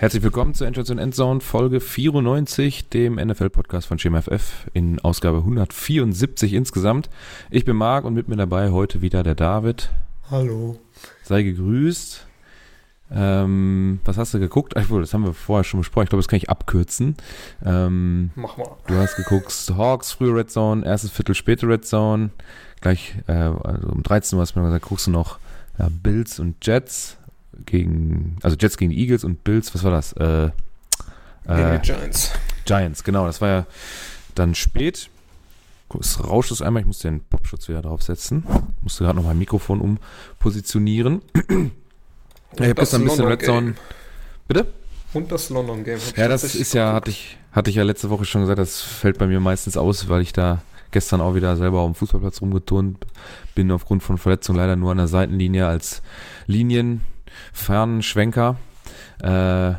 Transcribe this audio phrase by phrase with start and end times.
[0.00, 7.10] Herzlich willkommen zur Endstation Endzone Folge 94, dem NFL-Podcast von SchemaFF in Ausgabe 174 insgesamt.
[7.50, 9.90] Ich bin Marc und mit mir dabei heute wieder der David.
[10.30, 10.78] Hallo.
[11.24, 12.28] Sei gegrüßt.
[13.10, 14.76] Ähm, was hast du geguckt?
[14.76, 16.04] Ach, das haben wir vorher schon besprochen.
[16.04, 17.16] Ich glaube, das kann ich abkürzen.
[17.66, 18.76] Ähm, Mach mal.
[18.86, 22.30] Du hast geguckt Hawks, frühe Red Zone, erstes Viertel, späte Red Zone.
[22.80, 25.40] Gleich äh, also um 13 Uhr hast du mir gesagt, guckst du noch
[25.76, 27.18] ja, Bills und Jets
[27.66, 30.12] gegen, also Jets gegen die Eagles und Bills, was war das?
[30.14, 30.50] Äh,
[31.46, 32.32] äh, Giants.
[32.64, 33.66] Giants, genau, das war ja
[34.34, 35.10] dann spät.
[35.98, 38.44] Es rauscht es einmal, ich muss den Popschutz wieder draufsetzen.
[38.76, 41.22] Ich musste gerade noch mein Mikrofon umpositionieren.
[41.34, 43.74] ich habe gestern ein bisschen Red Zone.
[44.46, 44.66] Bitte?
[45.14, 45.98] Und das London Game.
[46.16, 49.18] Ja, das ist ja, hatte ich, hatte ich ja letzte Woche schon gesagt, das fällt
[49.18, 53.06] bei mir meistens aus, weil ich da gestern auch wieder selber auf dem Fußballplatz rumgeturnt
[53.54, 56.02] bin, aufgrund von Verletzung leider nur an der Seitenlinie als
[56.46, 57.02] Linien
[57.52, 58.56] fernen Schwenker.
[59.22, 59.74] Äh,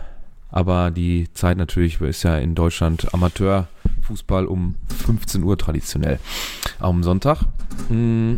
[0.51, 6.19] aber die Zeit natürlich ist ja in Deutschland Amateurfußball um 15 Uhr traditionell
[6.79, 7.43] am Sonntag.
[7.89, 8.37] Mm.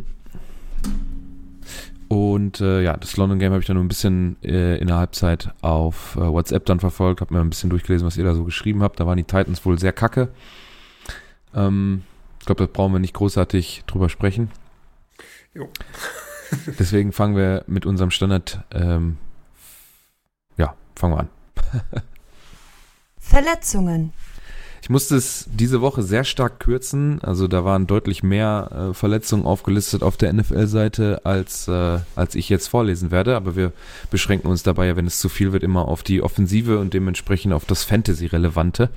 [2.09, 4.97] Und äh, ja, das London Game habe ich dann nur ein bisschen äh, in der
[4.97, 8.43] Halbzeit auf äh, WhatsApp dann verfolgt, habe mir ein bisschen durchgelesen, was ihr da so
[8.43, 8.99] geschrieben habt.
[8.99, 10.27] Da waren die Titans wohl sehr kacke.
[11.55, 12.03] Ähm,
[12.41, 14.51] ich glaube, da brauchen wir nicht großartig drüber sprechen.
[15.53, 15.69] Jo.
[16.79, 18.63] Deswegen fangen wir mit unserem Standard.
[18.71, 19.17] Ähm,
[20.57, 21.29] ja, fangen wir an.
[23.19, 24.13] Verletzungen.
[24.83, 27.19] Ich musste es diese Woche sehr stark kürzen.
[27.21, 32.49] Also da waren deutlich mehr äh, Verletzungen aufgelistet auf der NFL-Seite, als, äh, als ich
[32.49, 33.35] jetzt vorlesen werde.
[33.35, 33.73] Aber wir
[34.09, 37.53] beschränken uns dabei ja, wenn es zu viel wird, immer auf die Offensive und dementsprechend
[37.53, 38.89] auf das Fantasy-Relevante,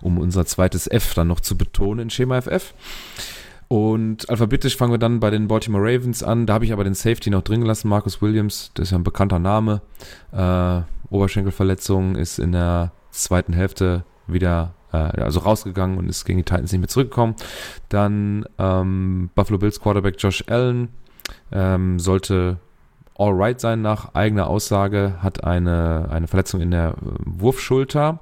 [0.00, 2.72] um unser zweites F dann noch zu betonen in Schema FF.
[3.72, 6.44] Und alphabetisch fangen wir dann bei den Baltimore Ravens an.
[6.44, 8.72] Da habe ich aber den Safety noch drin gelassen, Marcus Williams.
[8.74, 9.80] Das ist ja ein bekannter Name.
[10.32, 16.44] Äh, Oberschenkelverletzung ist in der zweiten Hälfte wieder äh, also rausgegangen und ist gegen die
[16.44, 17.36] Titans nicht mehr zurückgekommen.
[17.88, 20.88] Dann ähm, Buffalo Bills Quarterback Josh Allen
[21.52, 22.56] ähm, sollte
[23.16, 26.94] alright sein nach eigener Aussage, hat eine, eine Verletzung in der äh,
[27.24, 28.18] Wurfschulter,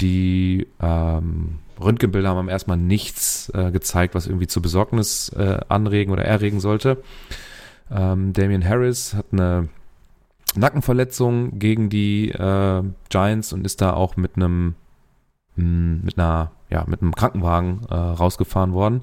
[0.00, 6.24] die ähm, Röntgenbilder haben erstmal nichts äh, gezeigt, was irgendwie zu Besorgnis äh, anregen oder
[6.24, 7.02] erregen sollte.
[7.90, 9.68] Ähm, Damian Harris hat eine
[10.54, 14.74] Nackenverletzung gegen die äh, Giants und ist da auch mit einem
[15.56, 19.02] hm, mit einer ja mit einem Krankenwagen äh, rausgefahren worden.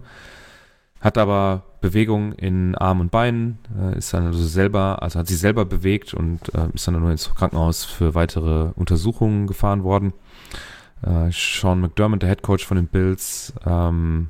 [1.02, 5.40] Hat aber Bewegung in Arm und Beinen, äh, ist dann also selber, also hat sich
[5.40, 10.14] selber bewegt und äh, ist dann nur ins Krankenhaus für weitere Untersuchungen gefahren worden.
[11.02, 14.30] Äh, Sean McDermott, der Head Coach von den Bills, ähm,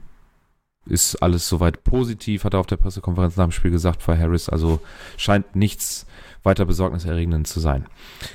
[0.85, 4.50] ist alles soweit positiv, hat er auf der Pressekonferenz nach dem Spiel gesagt bei Harris.
[4.50, 4.80] Also
[5.18, 6.06] scheint nichts
[6.44, 7.85] weiter besorgniserregend zu sein.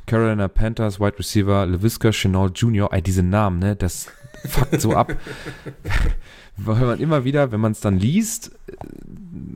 [0.07, 4.09] Carolina Panthers, Wide Receiver, LeVisca Chenal Jr., ey, diese Namen, ne, das
[4.47, 5.13] fuckt so ab.
[6.57, 8.53] Weil man immer wieder, wenn man es dann liest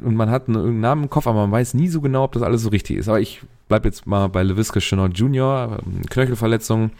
[0.02, 2.32] und man hat einen, irgendeinen Namen im Kopf, aber man weiß nie so genau, ob
[2.32, 3.08] das alles so richtig ist.
[3.08, 5.78] Aber ich bleibe jetzt mal bei LeVisca Chenal Jr.,
[6.10, 6.90] Knöchelverletzung,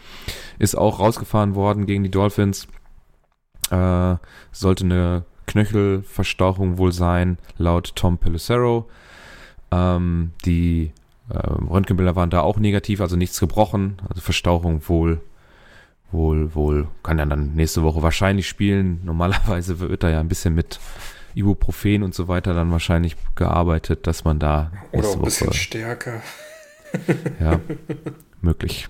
[0.57, 2.67] ist auch rausgefahren worden gegen die Dolphins.
[3.71, 4.15] Äh,
[4.51, 8.87] sollte eine Knöchelverstauchung wohl sein, laut Tom Pelissero.
[9.71, 10.91] Ähm, die
[11.29, 15.21] äh, Röntgenbilder waren da auch negativ, also nichts gebrochen, also Verstauchung wohl,
[16.11, 19.01] wohl, wohl, kann er dann nächste Woche wahrscheinlich spielen.
[19.03, 20.79] Normalerweise wird da ja ein bisschen mit
[21.35, 26.21] Ibuprofen und so weiter dann wahrscheinlich gearbeitet, dass man da oder ein bisschen Woche, stärker.
[27.39, 27.59] ja,
[28.41, 28.89] möglich.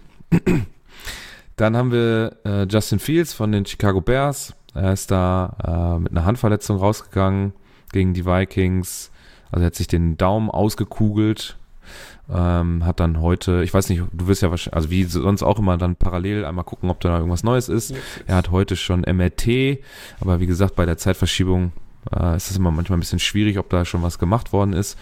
[1.55, 4.55] Dann haben wir äh, Justin Fields von den Chicago Bears.
[4.73, 7.53] Er ist da äh, mit einer Handverletzung rausgegangen
[7.91, 9.11] gegen die Vikings.
[9.51, 11.57] Also er hat sich den Daumen ausgekugelt.
[12.29, 15.59] Ähm, hat dann heute, ich weiß nicht, du wirst ja wahrscheinlich, also wie sonst auch
[15.59, 17.93] immer dann parallel einmal gucken, ob da irgendwas Neues ist.
[18.27, 19.79] Er hat heute schon MRT,
[20.19, 21.71] aber wie gesagt, bei der Zeitverschiebung
[22.15, 24.97] äh, ist es immer manchmal ein bisschen schwierig, ob da schon was gemacht worden ist.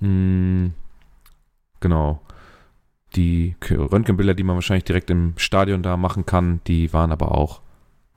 [0.00, 0.72] Hm,
[1.80, 2.20] genau
[3.16, 7.60] die Röntgenbilder, die man wahrscheinlich direkt im Stadion da machen kann, die waren aber auch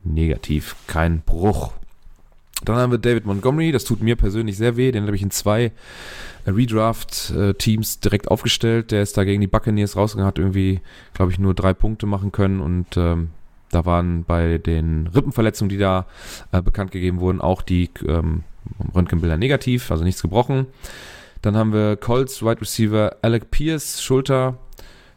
[0.04, 0.76] negativ.
[0.88, 1.74] Kein Bruch.
[2.66, 5.32] Dann haben wir David Montgomery, das tut mir persönlich sehr weh, den habe ich in
[5.32, 5.72] zwei
[6.48, 8.92] Redraft-Teams direkt aufgestellt.
[8.92, 10.82] Der ist da gegen die Buccaneers rausgegangen, hat irgendwie,
[11.14, 13.30] glaube ich, nur drei Punkte machen können und ähm,
[13.72, 16.06] da waren bei den Rippenverletzungen, die da
[16.52, 18.44] äh, bekannt gegeben wurden, auch die ähm,
[18.94, 20.68] Röntgenbilder negativ, also nichts gebrochen.
[21.42, 24.58] Dann haben wir Colts Wide Receiver Alec Pierce, Schulter,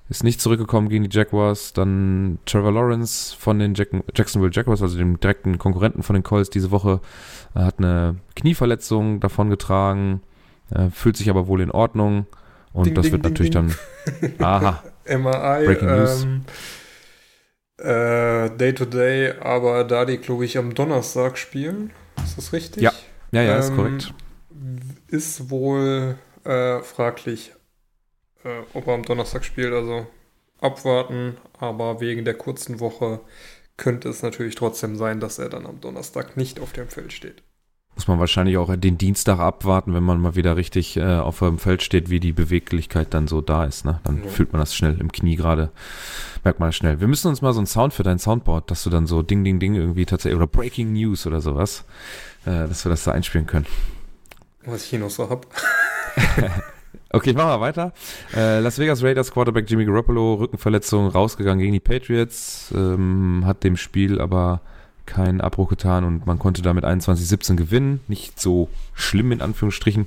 [0.08, 1.72] ist nicht zurückgekommen gegen die Jaguars.
[1.72, 6.50] Dann Trevor Lawrence von den Jack Jacksonville Jaguars, also dem direkten Konkurrenten von den Colts
[6.50, 7.00] diese Woche,
[7.54, 10.20] äh, hat eine Knieverletzung davongetragen,
[10.70, 12.26] äh, fühlt sich aber wohl in Ordnung.
[12.72, 13.74] Und ding, das ding, wird ding, natürlich dann.
[14.38, 14.82] Aha.
[15.08, 15.64] MRI.
[15.66, 16.24] Breaking News.
[16.24, 16.42] Ähm,
[17.78, 21.90] Äh, Day to Day, aber da die, glaube ich, am Donnerstag spielen.
[22.24, 22.82] Ist das richtig?
[22.82, 22.92] Ja,
[23.32, 24.14] ja, ja, ist ähm, korrekt.
[25.08, 27.52] Ist wohl äh, fraglich,
[28.46, 29.72] äh, ob er am Donnerstag spielt.
[29.72, 30.06] Also
[30.60, 33.20] abwarten, aber wegen der kurzen Woche
[33.76, 37.42] könnte es natürlich trotzdem sein, dass er dann am Donnerstag nicht auf dem Feld steht.
[37.94, 41.58] Muss man wahrscheinlich auch den Dienstag abwarten, wenn man mal wieder richtig äh, auf dem
[41.58, 43.86] Feld steht, wie die Beweglichkeit dann so da ist.
[43.86, 44.00] Ne?
[44.04, 44.28] Dann ja.
[44.28, 45.70] fühlt man das schnell im Knie gerade.
[46.44, 47.00] Merkt man schnell.
[47.00, 49.44] Wir müssen uns mal so einen Sound für dein Soundboard, dass du dann so Ding,
[49.44, 51.84] Ding, Ding irgendwie tatsächlich, oder Breaking News oder sowas,
[52.44, 53.66] äh, dass wir das da einspielen können.
[54.66, 55.46] Was ich hier noch so hab.
[57.16, 57.94] Okay, ich mach mal weiter.
[58.34, 63.78] Äh, Las Vegas Raiders Quarterback Jimmy Garoppolo, Rückenverletzung, rausgegangen gegen die Patriots, ähm, hat dem
[63.78, 64.60] Spiel aber
[65.06, 68.00] keinen Abbruch getan und man konnte damit 21-17 gewinnen.
[68.06, 70.06] Nicht so schlimm in Anführungsstrichen.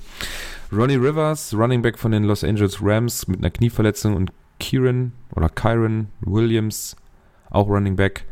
[0.72, 5.50] Ronnie Rivers, Running Back von den Los Angeles Rams mit einer Knieverletzung und Kieran oder
[5.50, 6.96] Kyron Williams,
[7.50, 8.26] auch Running Back,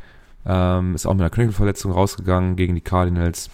[0.46, 3.50] ähm, ist auch mit einer Knöchelverletzung rausgegangen gegen die Cardinals.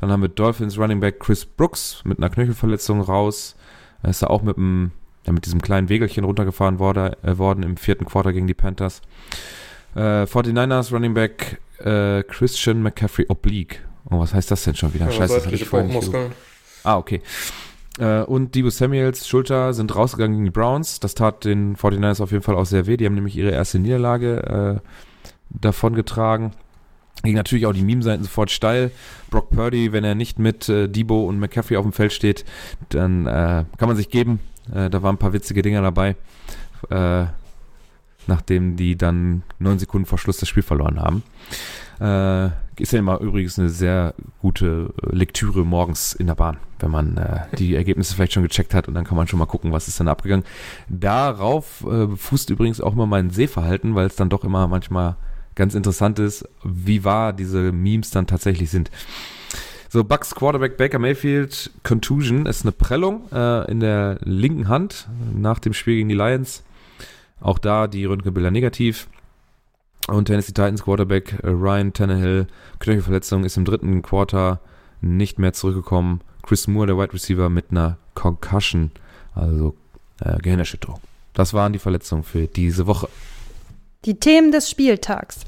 [0.00, 3.56] Dann haben wir Dolphins Running Back Chris Brooks mit einer Knöchelverletzung raus.
[4.06, 4.92] Er ist da auch mit, dem,
[5.26, 9.02] ja, mit diesem kleinen Wegelchen runtergefahren wurde, äh, worden im vierten Quarter gegen die Panthers.
[9.96, 13.80] Äh, 49ers Running Back äh, Christian McCaffrey Oblique.
[14.08, 15.06] Oh, was heißt das denn schon wieder?
[15.06, 16.08] Ja, Scheiße, das hatte ich vorhin nicht
[16.84, 17.20] Ah, okay.
[17.98, 21.00] Äh, und Debo Samuels Schulter sind rausgegangen gegen die Browns.
[21.00, 22.96] Das tat den 49ers auf jeden Fall auch sehr weh.
[22.96, 24.88] Die haben nämlich ihre erste Niederlage äh,
[25.50, 26.52] davongetragen.
[27.22, 28.90] Ging natürlich auch die Meme-Seiten sofort steil.
[29.30, 32.44] Brock Purdy, wenn er nicht mit äh, Debo und McCaffrey auf dem Feld steht,
[32.90, 34.40] dann äh, kann man sich geben.
[34.72, 36.16] Äh, da waren ein paar witzige Dinger dabei.
[36.90, 37.26] Äh,
[38.26, 41.22] nachdem die dann neun Sekunden vor Schluss das Spiel verloren haben.
[42.00, 47.16] Äh, ist ja immer übrigens eine sehr gute Lektüre morgens in der Bahn, wenn man
[47.16, 49.88] äh, die Ergebnisse vielleicht schon gecheckt hat und dann kann man schon mal gucken, was
[49.88, 50.44] ist dann abgegangen.
[50.88, 55.16] Darauf äh, fußt übrigens auch immer mein Sehverhalten, weil es dann doch immer manchmal
[55.56, 58.90] ganz interessant ist, wie wahr diese Memes dann tatsächlich sind.
[59.88, 65.58] So, Bucks Quarterback Baker Mayfield, Contusion, ist eine Prellung äh, in der linken Hand nach
[65.58, 66.62] dem Spiel gegen die Lions.
[67.40, 69.08] Auch da die Röntgenbilder negativ.
[70.08, 72.46] Und Tennessee Titans Quarterback Ryan Tannehill,
[72.78, 74.60] Knöchelverletzung, ist im dritten Quarter
[75.00, 76.20] nicht mehr zurückgekommen.
[76.42, 78.92] Chris Moore, der Wide Receiver, mit einer Concussion,
[79.34, 79.74] also
[80.20, 81.00] äh, Gehirnerschütterung.
[81.32, 83.08] Das waren die Verletzungen für diese Woche.
[84.06, 85.40] Die Themen des Spieltags.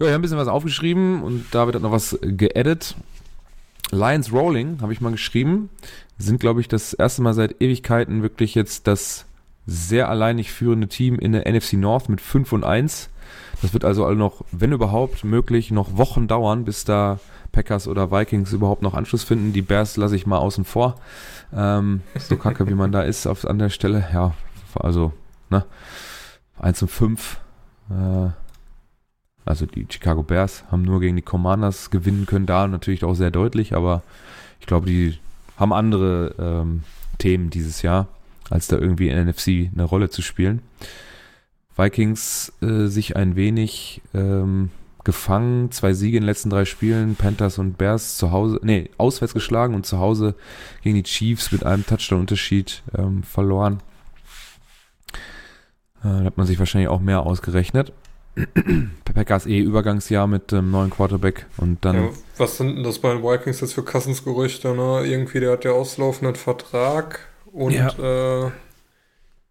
[0.00, 2.96] Ja, ich habe ein bisschen was aufgeschrieben und David hat noch was geedit.
[3.92, 5.70] Lions Rolling habe ich mal geschrieben.
[6.18, 9.26] Sind, glaube ich, das erste Mal seit Ewigkeiten wirklich jetzt das
[9.66, 13.08] sehr alleinig führende Team in der NFC North mit 5 und 1.
[13.62, 17.20] Das wird also noch, wenn überhaupt möglich, noch Wochen dauern, bis da
[17.52, 19.52] Packers oder Vikings überhaupt noch Anschluss finden.
[19.52, 20.96] Die Bears lasse ich mal außen vor.
[21.54, 24.08] Ähm, so kacke, wie man da ist auf, an der Stelle.
[24.12, 24.34] Ja,
[24.74, 25.12] also,
[25.50, 25.64] ne?
[26.58, 27.38] 1 und 5
[27.90, 28.30] äh,
[29.44, 33.30] also die Chicago Bears haben nur gegen die Commanders gewinnen können, da natürlich auch sehr
[33.30, 34.02] deutlich, aber
[34.60, 35.18] ich glaube, die
[35.56, 36.82] haben andere ähm,
[37.18, 38.08] Themen dieses Jahr,
[38.50, 40.62] als da irgendwie in NFC eine Rolle zu spielen.
[41.76, 44.70] Vikings äh, sich ein wenig ähm,
[45.04, 49.34] gefangen, zwei Siege in den letzten drei Spielen, Panthers und Bears zu Hause, nee, auswärts
[49.34, 50.34] geschlagen und zu Hause
[50.82, 53.80] gegen die Chiefs mit einem Touchdown-Unterschied ähm, verloren.
[56.04, 57.92] Äh, da hat man sich wahrscheinlich auch mehr ausgerechnet.
[59.14, 61.96] Packers eh Übergangsjahr mit dem neuen Quarterback und dann.
[61.96, 64.74] Ja, was sind denn das bei den Vikings jetzt für Kassensgerüchte?
[64.74, 65.06] Ne?
[65.06, 67.20] Irgendwie, der hat ja auslaufenden Vertrag
[67.52, 68.46] und ja.
[68.46, 68.50] äh,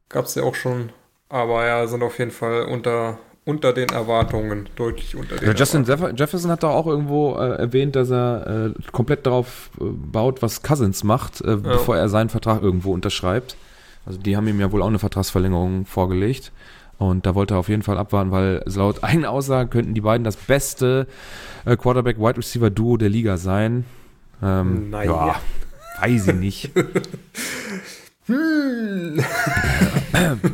[0.09, 0.89] gab es ja auch schon.
[1.29, 5.85] Aber ja, sind auf jeden Fall unter, unter den Erwartungen, deutlich unter den ja, Justin.
[6.15, 10.61] Jefferson hat da auch irgendwo äh, erwähnt, dass er äh, komplett darauf äh, baut, was
[10.61, 13.55] Cousins macht, äh, bevor er seinen Vertrag irgendwo unterschreibt.
[14.05, 16.51] Also die haben ihm ja wohl auch eine Vertragsverlängerung vorgelegt.
[16.97, 20.23] Und da wollte er auf jeden Fall abwarten, weil laut eigenen Aussagen könnten die beiden
[20.23, 21.07] das beste
[21.65, 23.85] äh, Quarterback-Wide Receiver-Duo der Liga sein.
[24.41, 25.27] Ähm, naja.
[25.27, 25.35] Ja,
[26.01, 26.71] weiß ich nicht.
[28.27, 29.23] hm.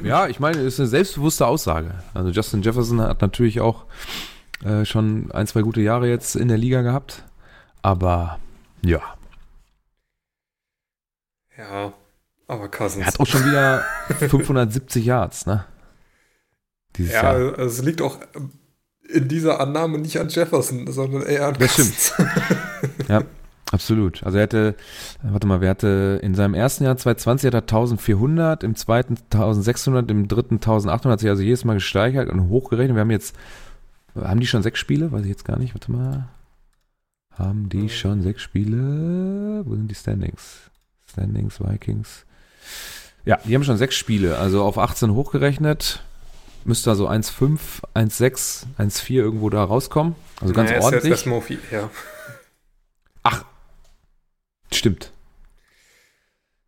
[0.04, 1.96] ja, ich meine, es ist eine selbstbewusste Aussage.
[2.14, 3.86] Also Justin Jefferson hat natürlich auch
[4.64, 7.24] äh, schon ein, zwei gute Jahre jetzt in der Liga gehabt.
[7.82, 8.40] Aber
[8.82, 9.02] ja.
[11.58, 11.94] Ja,
[12.50, 13.04] aber Cousins.
[13.06, 13.84] Er hat auch schon wieder
[14.20, 15.66] 570 Yards, ne?
[16.96, 17.58] Dieses ja, Jahr.
[17.58, 18.18] Also es liegt auch
[19.08, 22.14] in dieser Annahme nicht an Jefferson, sondern eher an Das Cousins.
[22.14, 23.10] stimmt.
[23.10, 23.24] ja,
[23.72, 24.24] absolut.
[24.24, 24.76] Also er hatte,
[25.24, 30.10] warte mal, wer hatte in seinem ersten Jahr 2020 hat er 1400, im zweiten 1600,
[30.12, 32.96] im dritten 1800, hat sich also jedes Mal gesteigert und hochgerechnet.
[32.96, 33.36] Wir haben jetzt,
[34.16, 35.12] haben die schon sechs Spiele?
[35.12, 35.74] Weiß ich jetzt gar nicht.
[35.74, 36.28] Warte mal.
[37.32, 39.62] Haben die schon sechs Spiele?
[39.66, 40.70] Wo sind die Standings?
[41.10, 42.26] Standings, Vikings.
[43.26, 46.02] Ja, die haben schon sechs Spiele, also auf 18 hochgerechnet.
[46.64, 47.60] müsste also 1,5,
[47.94, 50.16] 1,6, 1,4 irgendwo da rauskommen.
[50.42, 51.06] Also ganz naja, ordentlich.
[51.06, 51.90] Ist erstmal viel, ja.
[53.24, 53.44] Ach,
[54.74, 55.12] stimmt.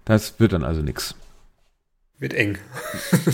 [0.05, 1.15] Das wird dann also nix.
[2.19, 2.57] Wird eng.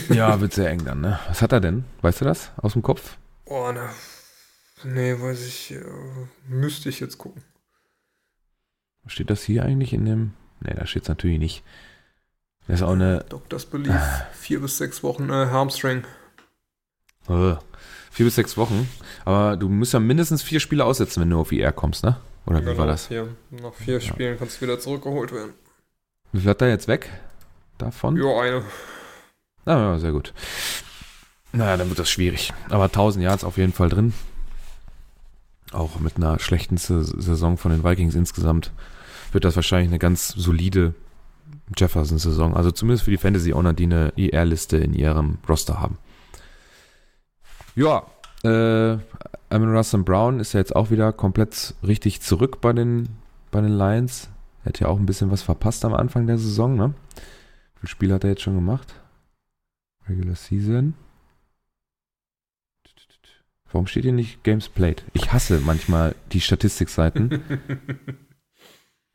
[0.10, 1.20] Ja, wird sehr eng dann, ne?
[1.28, 1.86] Was hat er denn?
[2.02, 3.18] Weißt du das aus dem Kopf?
[3.46, 3.90] Oh, ne.
[4.84, 5.72] Nee, weiß ich.
[5.72, 5.84] Äh,
[6.48, 7.44] müsste ich jetzt gucken.
[9.08, 10.34] Steht das hier eigentlich in dem?
[10.60, 11.64] Ne, da steht es natürlich nicht.
[12.68, 13.24] Das ist auch eine.
[13.30, 13.96] Doctors Belief.
[14.34, 16.04] Vier bis sechs Wochen äh, Harmstring.
[17.30, 17.56] Äh,
[18.12, 18.90] vier bis sechs Wochen.
[19.26, 22.18] Aber du musst ja mindestens vier Spiele aussetzen, wenn du auf IR kommst, ne?
[22.46, 23.08] Oder wie Genau, war das?
[23.08, 23.30] Vier.
[23.52, 25.54] Nach vier Spielen kannst du wieder zurückgeholt werden.
[26.32, 27.10] Wie viel hat er jetzt weg?
[27.78, 28.18] Davon?
[28.18, 28.64] Ja, eine.
[29.66, 30.34] Ah, ja, sehr gut.
[31.54, 32.54] Naja, dann wird das schwierig.
[32.70, 34.14] Aber 1000 Yards auf jeden Fall drin.
[35.72, 38.72] Auch mit einer schlechten Sa- Saison von den Vikings insgesamt
[39.34, 40.94] wird das wahrscheinlich eine ganz solide
[41.76, 42.56] Jefferson-Saison.
[42.56, 45.98] Also zumindest für die Fantasy-Owner, die eine IR-Liste in ihrem Roster haben.
[47.76, 48.06] Ja,
[48.44, 48.98] äh,
[49.50, 53.10] Amon Russell Brown ist ja jetzt auch wieder komplett richtig zurück bei den,
[53.52, 54.30] bei den Lions.
[54.64, 56.94] Er hat ja auch ein bisschen was verpasst am Anfang der Saison, ne?
[57.16, 58.96] Wie viele Spiele hat er jetzt schon gemacht?
[60.10, 60.94] Regular Season.
[63.72, 65.04] Warum steht hier nicht Games Played?
[65.14, 67.42] Ich hasse manchmal die Statistikseiten.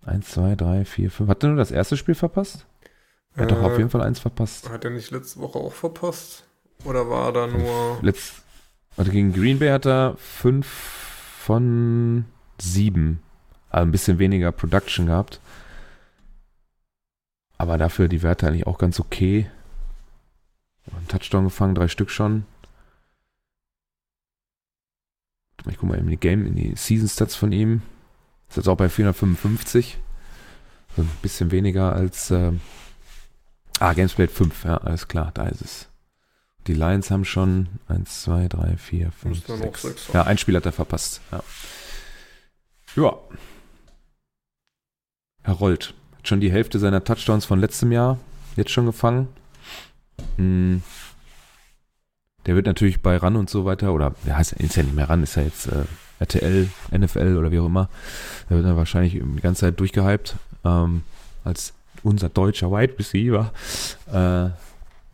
[0.04, 1.30] 1, 2, 3, 4, 5.
[1.30, 2.66] Hat er nur das erste Spiel verpasst?
[3.34, 4.68] Er hat doch auf Äh, jeden Fall eins verpasst.
[4.68, 6.44] Hat er nicht letzte Woche auch verpasst?
[6.84, 7.98] Oder war er da nur.
[8.02, 8.42] Letzt,
[8.96, 12.24] also gegen Green Bay hat er 5 von
[12.60, 13.20] 7.
[13.70, 15.40] Also ein bisschen weniger Production gehabt.
[17.56, 19.48] Aber dafür die Werte eigentlich auch ganz okay.
[20.86, 22.44] Ein Touchdown gefangen, drei Stück schon.
[25.70, 27.82] Ich guck mal in die Game, in die Season Stats von ihm.
[28.52, 29.96] Ist jetzt auch bei 455.
[30.90, 32.30] Also ein bisschen weniger als.
[32.30, 32.60] ähm,
[33.78, 35.88] ah, Gamesplayed 5, ja, alles klar, da ist es.
[36.66, 39.80] Die Lions haben schon 1, 2, 3, 4, 5, Müsste noch 6.
[39.80, 41.22] sechs Ja, ein Spiel hat er verpasst.
[41.32, 41.42] Ja.
[45.46, 45.50] ja.
[45.50, 45.94] Rollt.
[46.18, 48.18] Hat schon die Hälfte seiner Touchdowns von letztem Jahr
[48.56, 49.28] jetzt schon gefangen.
[50.36, 50.82] Hm.
[52.44, 55.08] Der wird natürlich bei RAN und so weiter, oder der heißt ist ja nicht mehr
[55.08, 55.86] RAN, ist ja jetzt äh,
[56.22, 57.88] RTL, NFL oder wie auch immer.
[58.48, 61.02] Der wird dann wahrscheinlich die ganze Zeit durchgehypt ähm,
[61.44, 63.52] als unser deutscher Wide Receiver.
[64.12, 64.50] Äh,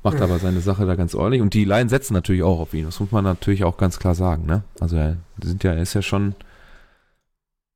[0.03, 1.43] macht aber seine Sache da ganz ordentlich.
[1.43, 2.85] Und die Lions setzen natürlich auch auf ihn.
[2.85, 4.47] Das muss man natürlich auch ganz klar sagen.
[4.47, 4.63] Ne?
[4.81, 6.35] Also er, sind ja, er ist ja schon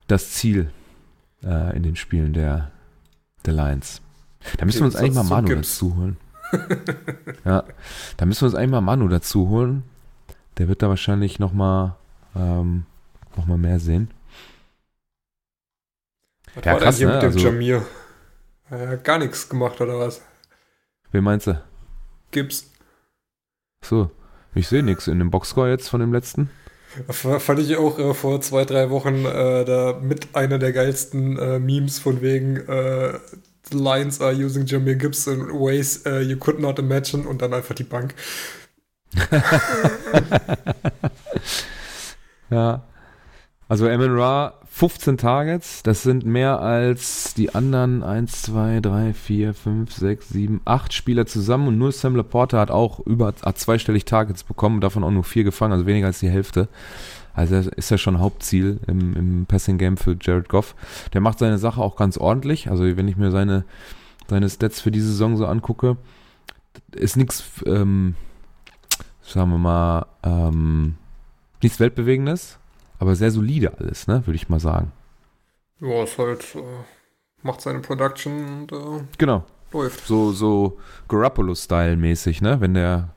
[0.07, 0.71] das Ziel
[1.45, 2.71] äh, in den Spielen der,
[3.45, 4.01] der Lions.
[4.59, 5.79] Da müssen wir uns eigentlich mal Manu Gibbs.
[5.79, 6.17] dazu holen.
[7.45, 7.65] ja,
[8.17, 9.85] da müssen wir uns eigentlich mal Manu dazu holen.
[10.59, 11.97] Der wird da wahrscheinlich noch mal,
[12.37, 12.85] ähm,
[13.37, 14.11] noch mal mehr sehen.
[16.55, 17.15] Was Ja, war krass, hier ne?
[17.15, 17.87] mit dem Also- Jamir?
[18.71, 20.23] Hat er gar nichts gemacht oder was?
[21.11, 21.63] Wen meinst du?
[22.31, 22.71] Gibbs.
[23.85, 24.11] So,
[24.55, 26.51] ich sehe nichts in dem Boxscore jetzt von dem letzten.
[27.09, 31.59] Fand ich auch äh, vor zwei, drei Wochen äh, da mit einer der geilsten äh,
[31.59, 33.19] Memes von wegen äh,
[33.71, 37.55] The Lions are using Jamir Gibbs in ways uh, you could not imagine und dann
[37.55, 38.15] einfach die Bank.
[42.51, 42.83] Ja.
[43.73, 49.55] Also Amon Ra 15 Targets, das sind mehr als die anderen 1, 2, 3, 4,
[49.55, 54.05] 5, 6, 7, 8 Spieler zusammen und nur Sam Laporta hat auch über hat zweistellig
[54.05, 56.69] Targets bekommen, davon auch nur vier gefangen, also weniger als die Hälfte.
[57.33, 60.75] Also ist ja schon Hauptziel im, im Passing Game für Jared Goff.
[61.15, 62.69] Der macht seine Sache auch ganz ordentlich.
[62.69, 63.65] Also wenn ich mir seine,
[64.29, 65.97] seine Stats für die Saison so angucke,
[66.95, 68.17] ist nichts, ähm,
[69.23, 70.97] sagen wir mal, ähm,
[71.63, 72.59] nichts Weltbewegendes,
[73.03, 74.93] aber sehr solide alles, ne, würde ich mal sagen.
[75.81, 76.61] Ja, ist halt, äh,
[77.43, 79.45] macht seine Production und äh, Genau.
[79.73, 80.07] läuft.
[80.07, 80.79] So, so
[81.09, 82.61] Garoppolo-Style-mäßig, ne?
[82.61, 83.09] Wenn der,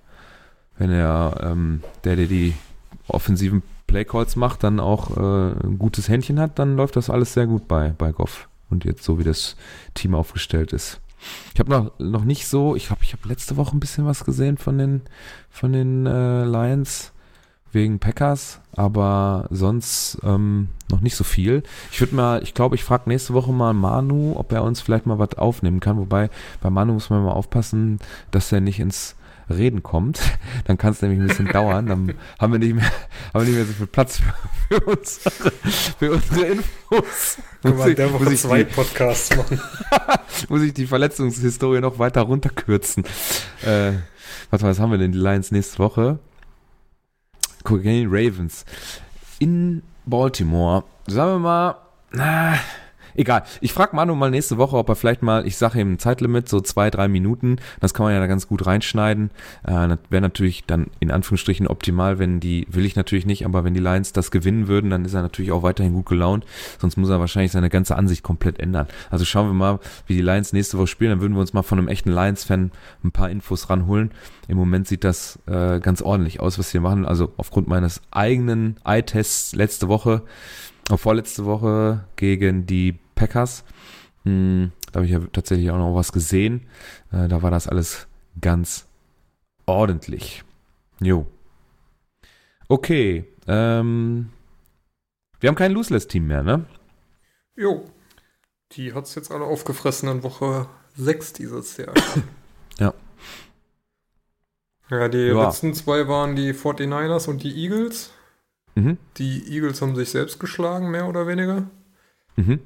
[0.80, 2.56] wenn der, ähm, der, der die
[3.08, 7.46] offensiven Playcalls macht, dann auch äh, ein gutes Händchen hat, dann läuft das alles sehr
[7.46, 8.50] gut bei, bei Goff.
[8.72, 9.56] Und jetzt so, wie das
[9.94, 11.00] Team aufgestellt ist.
[11.54, 14.26] Ich habe noch, noch nicht so, ich glaube, ich habe letzte Woche ein bisschen was
[14.26, 15.02] gesehen von den,
[15.52, 17.12] von den äh, Lions
[17.76, 21.62] wegen Packers, aber sonst ähm, noch nicht so viel.
[21.92, 25.06] Ich würde mal, ich glaube, ich frage nächste Woche mal Manu, ob er uns vielleicht
[25.06, 25.98] mal was aufnehmen kann.
[25.98, 26.30] Wobei
[26.62, 28.00] bei Manu muss man mal aufpassen,
[28.32, 29.16] dass er nicht ins
[29.50, 30.20] Reden kommt.
[30.66, 31.86] Dann kann es nämlich ein bisschen dauern.
[31.86, 32.86] Dann haben wir nicht mehr,
[33.34, 35.52] haben wir nicht mehr so viel Platz für, für, unsere,
[36.00, 37.38] für unsere Infos.
[37.62, 39.60] Wir in der muss ich zwei die, Podcasts machen.
[40.50, 43.04] muss ich die Verletzungshistorie noch weiter runterkürzen.
[43.64, 43.94] Äh,
[44.50, 45.12] warte mal, was haben wir denn?
[45.12, 46.20] Die Lions nächste Woche.
[47.68, 48.66] Die Ravens.
[49.40, 50.84] In Baltimore.
[51.08, 51.76] Sagen wir mal,
[52.12, 52.56] na,
[53.16, 53.44] Egal.
[53.62, 56.50] Ich frage Manu mal nächste Woche, ob er vielleicht mal, ich sage ihm ein Zeitlimit,
[56.50, 57.58] so zwei, drei Minuten.
[57.80, 59.32] Das kann man ja da ganz gut reinschneiden.
[59.64, 63.64] Äh, das wäre natürlich dann in Anführungsstrichen optimal, wenn die, will ich natürlich nicht, aber
[63.64, 66.46] wenn die Lions das gewinnen würden, dann ist er natürlich auch weiterhin gut gelaunt.
[66.80, 68.88] Sonst muss er wahrscheinlich seine ganze Ansicht komplett ändern.
[69.10, 71.12] Also schauen wir mal, wie die Lions nächste Woche spielen.
[71.12, 72.72] Dann würden wir uns mal von einem echten Lions-Fan
[73.04, 74.12] ein paar Infos ranholen.
[74.48, 77.06] Im Moment sieht das äh, ganz ordentlich aus, was wir machen.
[77.06, 80.24] Also aufgrund meines eigenen Eye-Tests letzte Woche,
[80.90, 83.64] auch vorletzte Woche gegen die Packers.
[84.24, 86.68] Hm, da habe ich ja tatsächlich auch noch was gesehen.
[87.12, 88.08] Äh, da war das alles
[88.40, 88.88] ganz
[89.66, 90.44] ordentlich.
[91.00, 91.28] Jo.
[92.68, 93.26] Okay.
[93.48, 94.30] Ähm,
[95.40, 96.66] wir haben kein Loseless-Team mehr, ne?
[97.56, 97.86] Jo.
[98.72, 101.94] Die hat es jetzt alle aufgefressen in Woche 6 dieses Jahr.
[102.80, 102.94] ja.
[104.90, 105.46] Ja, die ja.
[105.46, 108.12] letzten zwei waren die 49ers und die Eagles.
[108.76, 108.98] Mhm.
[109.18, 111.68] Die Eagles haben sich selbst geschlagen, mehr oder weniger.
[112.36, 112.60] Mhm.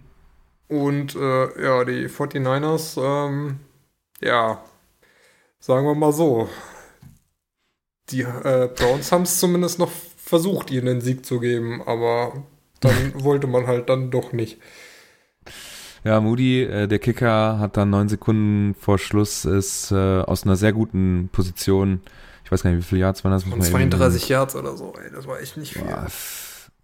[0.69, 3.59] Und äh, ja, die 49ers, ähm,
[4.21, 4.63] ja,
[5.59, 6.47] sagen wir mal so.
[8.11, 12.43] Die äh, Browns haben es zumindest noch versucht, ihnen den Sieg zu geben, aber
[12.81, 14.59] dann wollte man halt dann doch nicht.
[16.03, 20.55] Ja, Moody, äh, der Kicker, hat dann neun Sekunden vor Schluss ist äh, aus einer
[20.55, 22.01] sehr guten Position,
[22.45, 23.43] ich weiß gar nicht, wie viele Yards waren das?
[23.43, 25.81] Und 32 Yards oder so, ey, das war echt nicht viel.
[25.81, 26.07] Boah,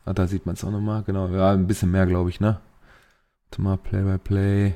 [0.06, 1.27] ah, da sieht man es auch nochmal, genau.
[1.30, 2.60] Ja, ein bisschen mehr, glaube ich, ne?
[3.50, 4.75] Warte mal, Play by Play.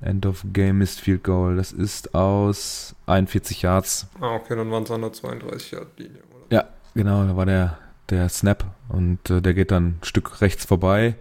[0.00, 1.56] End of Game Missed Field Goal.
[1.56, 4.06] Das ist aus 41 Yards.
[4.20, 6.44] Ah, okay, dann waren es an der 32 Yard Linie, oder?
[6.50, 7.78] Ja, genau, da war der,
[8.10, 11.16] der Snap und äh, der geht dann ein Stück rechts vorbei.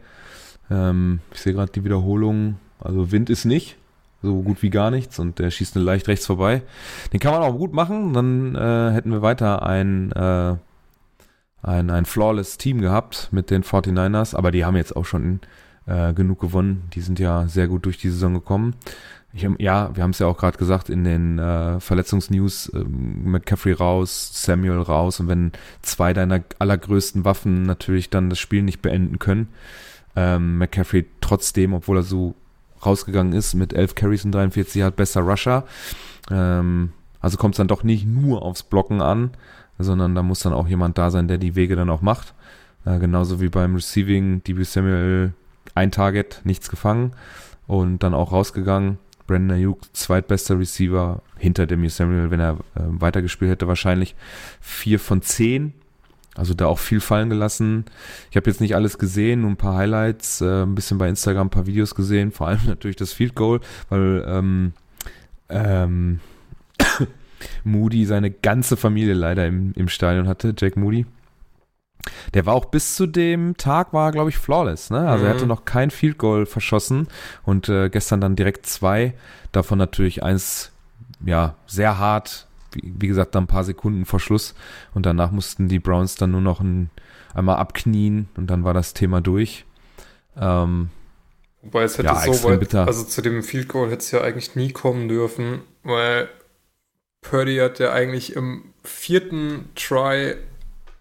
[0.70, 2.60] Ähm, ich sehe gerade die Wiederholung.
[2.80, 3.78] Also Wind ist nicht,
[4.22, 6.62] so gut wie gar nichts und der schießt nur leicht rechts vorbei.
[7.14, 8.14] Den kann man auch gut machen.
[8.14, 10.56] Dann äh, hätten wir weiter ein, äh,
[11.62, 15.40] ein, ein flawless Team gehabt mit den 49ers, aber die haben jetzt auch schon
[15.86, 16.84] äh, genug gewonnen.
[16.94, 18.76] Die sind ja sehr gut durch die Saison gekommen.
[19.34, 23.74] Ich, ja, wir haben es ja auch gerade gesagt in den äh, Verletzungsnews, äh, McCaffrey
[23.74, 29.18] raus, Samuel raus und wenn zwei deiner allergrößten Waffen natürlich dann das Spiel nicht beenden
[29.18, 29.48] können,
[30.16, 32.36] ähm, McCaffrey trotzdem, obwohl er so
[32.86, 35.66] rausgegangen ist mit 11 Carries und 43 Yard besser Rusher.
[36.30, 39.32] Ähm, also kommt es dann doch nicht nur aufs Blocken an,
[39.80, 42.36] sondern da muss dann auch jemand da sein, der die Wege dann auch macht.
[42.86, 45.34] Äh, genauso wie beim Receiving, DB Samuel
[45.76, 47.14] ein Target, nichts gefangen
[47.68, 48.98] und dann auch rausgegangen.
[49.26, 54.16] Brandon Ayuk, zweitbester Receiver hinter dem Samuel, wenn er äh, weitergespielt hätte, wahrscheinlich
[54.60, 55.74] vier von zehn.
[56.36, 57.86] Also da auch viel fallen gelassen.
[58.32, 61.48] Ich habe jetzt nicht alles gesehen, nur ein paar Highlights, äh, ein bisschen bei Instagram
[61.48, 64.74] ein paar Videos gesehen, vor allem natürlich das Field Goal, weil ähm,
[65.50, 66.20] ähm,
[67.64, 71.06] Moody seine ganze Familie leider im, im Stadion hatte, Jack Moody.
[72.34, 75.08] Der war auch bis zu dem Tag, war glaube ich flawless, ne?
[75.08, 75.30] Also mhm.
[75.30, 77.08] er hatte noch kein Field Goal verschossen
[77.44, 79.14] und äh, gestern dann direkt zwei,
[79.52, 80.72] davon natürlich eins,
[81.26, 84.56] ja, sehr hart, wie, wie gesagt, dann ein paar Sekunden vor Schluss
[84.94, 86.90] und danach mussten die Browns dann nur noch ein,
[87.34, 89.66] einmal abknien und dann war das Thema durch.
[90.38, 90.90] Ähm,
[91.62, 92.86] Wobei es hätte ja, so weit, bitter.
[92.86, 96.28] also zu dem Field Goal hätte es ja eigentlich nie kommen dürfen, weil
[97.22, 100.36] Purdy hat ja eigentlich im vierten Try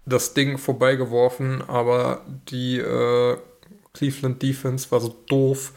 [0.04, 3.36] das Ding vorbeigeworfen, aber die äh,
[3.94, 5.72] Cleveland Defense war so doof,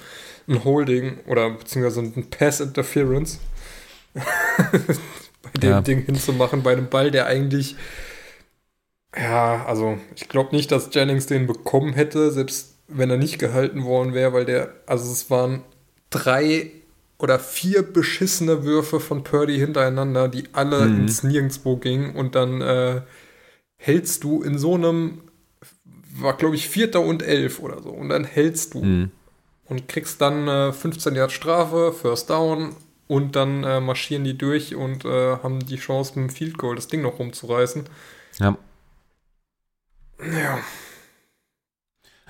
[0.48, 3.40] ein Holding oder beziehungsweise ein Pass Interference
[4.14, 5.82] bei dem ja.
[5.82, 7.76] Ding hinzumachen, bei einem Ball, der eigentlich
[9.18, 13.84] ja, also ich glaube nicht, dass Jennings den bekommen hätte, selbst wenn er nicht gehalten
[13.86, 15.64] worden wäre, weil der, also es waren
[16.10, 16.72] drei
[17.18, 21.02] oder vier beschissene Würfe von Purdy hintereinander, die alle mhm.
[21.02, 23.02] ins Nirgendwo gingen und dann äh,
[23.78, 25.22] hältst du in so einem,
[26.18, 29.12] war glaube ich Vierter und Elf oder so, und dann hältst du mhm.
[29.66, 32.76] und kriegst dann äh, 15 Jahre Strafe, First Down
[33.08, 36.76] und dann äh, marschieren die durch und äh, haben die Chance mit dem Field Goal
[36.76, 37.84] das Ding noch rumzureißen.
[38.40, 38.58] Ja.
[40.20, 40.60] Ja.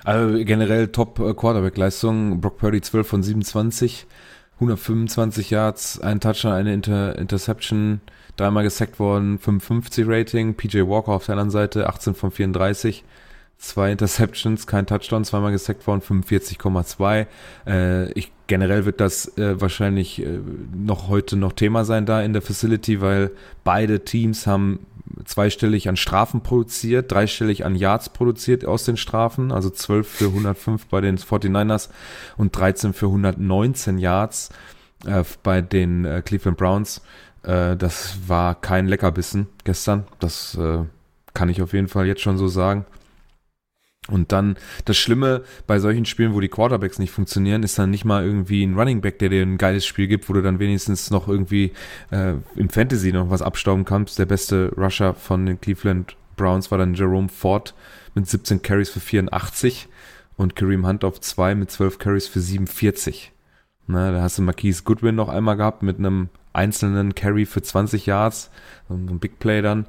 [0.04, 2.40] Also generell Top äh, Quarterback-Leistung.
[2.40, 4.06] Brock Purdy 12 von 27,
[4.56, 8.00] 125 Yards, ein Touchdown, eine Inter Interception
[8.36, 10.54] dreimal gesackt worden, 55 Rating.
[10.54, 13.04] PJ Walker auf der anderen Seite, 18 von 34.
[13.58, 17.26] Zwei Interceptions, kein Touchdown, zweimal gesackt worden, 45,2.
[17.66, 20.40] Äh, ich, generell wird das äh, wahrscheinlich äh,
[20.74, 23.30] noch heute noch Thema sein da in der Facility, weil
[23.64, 24.80] beide Teams haben
[25.24, 30.86] zweistellig an Strafen produziert, dreistellig an Yards produziert aus den Strafen, also 12 für 105
[30.86, 31.88] bei den 49ers
[32.36, 34.50] und 13 für 119 Yards
[35.06, 37.02] äh, bei den äh, Cleveland Browns.
[37.46, 40.04] Äh, das war kein Leckerbissen gestern.
[40.18, 40.84] Das äh,
[41.32, 42.84] kann ich auf jeden Fall jetzt schon so sagen.
[44.08, 48.04] Und dann das Schlimme bei solchen Spielen, wo die Quarterbacks nicht funktionieren, ist dann nicht
[48.04, 51.10] mal irgendwie ein Running Back, der dir ein geiles Spiel gibt, wo du dann wenigstens
[51.10, 51.72] noch irgendwie
[52.10, 54.18] äh, im Fantasy noch was abstauben kannst.
[54.18, 57.74] Der beste Rusher von den Cleveland Browns war dann Jerome Ford
[58.14, 59.88] mit 17 Carries für 84
[60.36, 63.32] und Kareem Hunt auf 2 mit 12 Carries für 47.
[63.88, 68.06] Na, da hast du Marquise Goodwin noch einmal gehabt mit einem einzelnen Carry für 20
[68.06, 68.50] Yards,
[68.88, 69.86] so ein Big Play dann.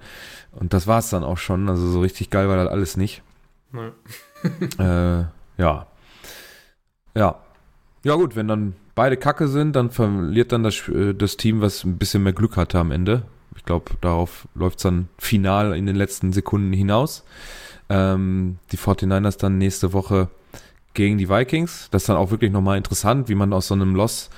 [0.51, 1.69] Und das war es dann auch schon.
[1.69, 3.23] Also so richtig geil war das alles nicht.
[3.71, 3.91] Nee.
[4.83, 5.25] äh,
[5.57, 5.87] ja.
[7.15, 7.35] Ja.
[8.03, 11.83] Ja gut, wenn dann beide Kacke sind, dann verliert dann das, äh, das Team, was
[11.83, 13.23] ein bisschen mehr Glück hatte am Ende.
[13.55, 17.23] Ich glaube, darauf läuft es dann final in den letzten Sekunden hinaus.
[17.89, 20.29] Ähm, die 49ers dann nächste Woche
[20.93, 21.89] gegen die Vikings.
[21.91, 24.29] Das ist dann auch wirklich nochmal interessant, wie man aus so einem Loss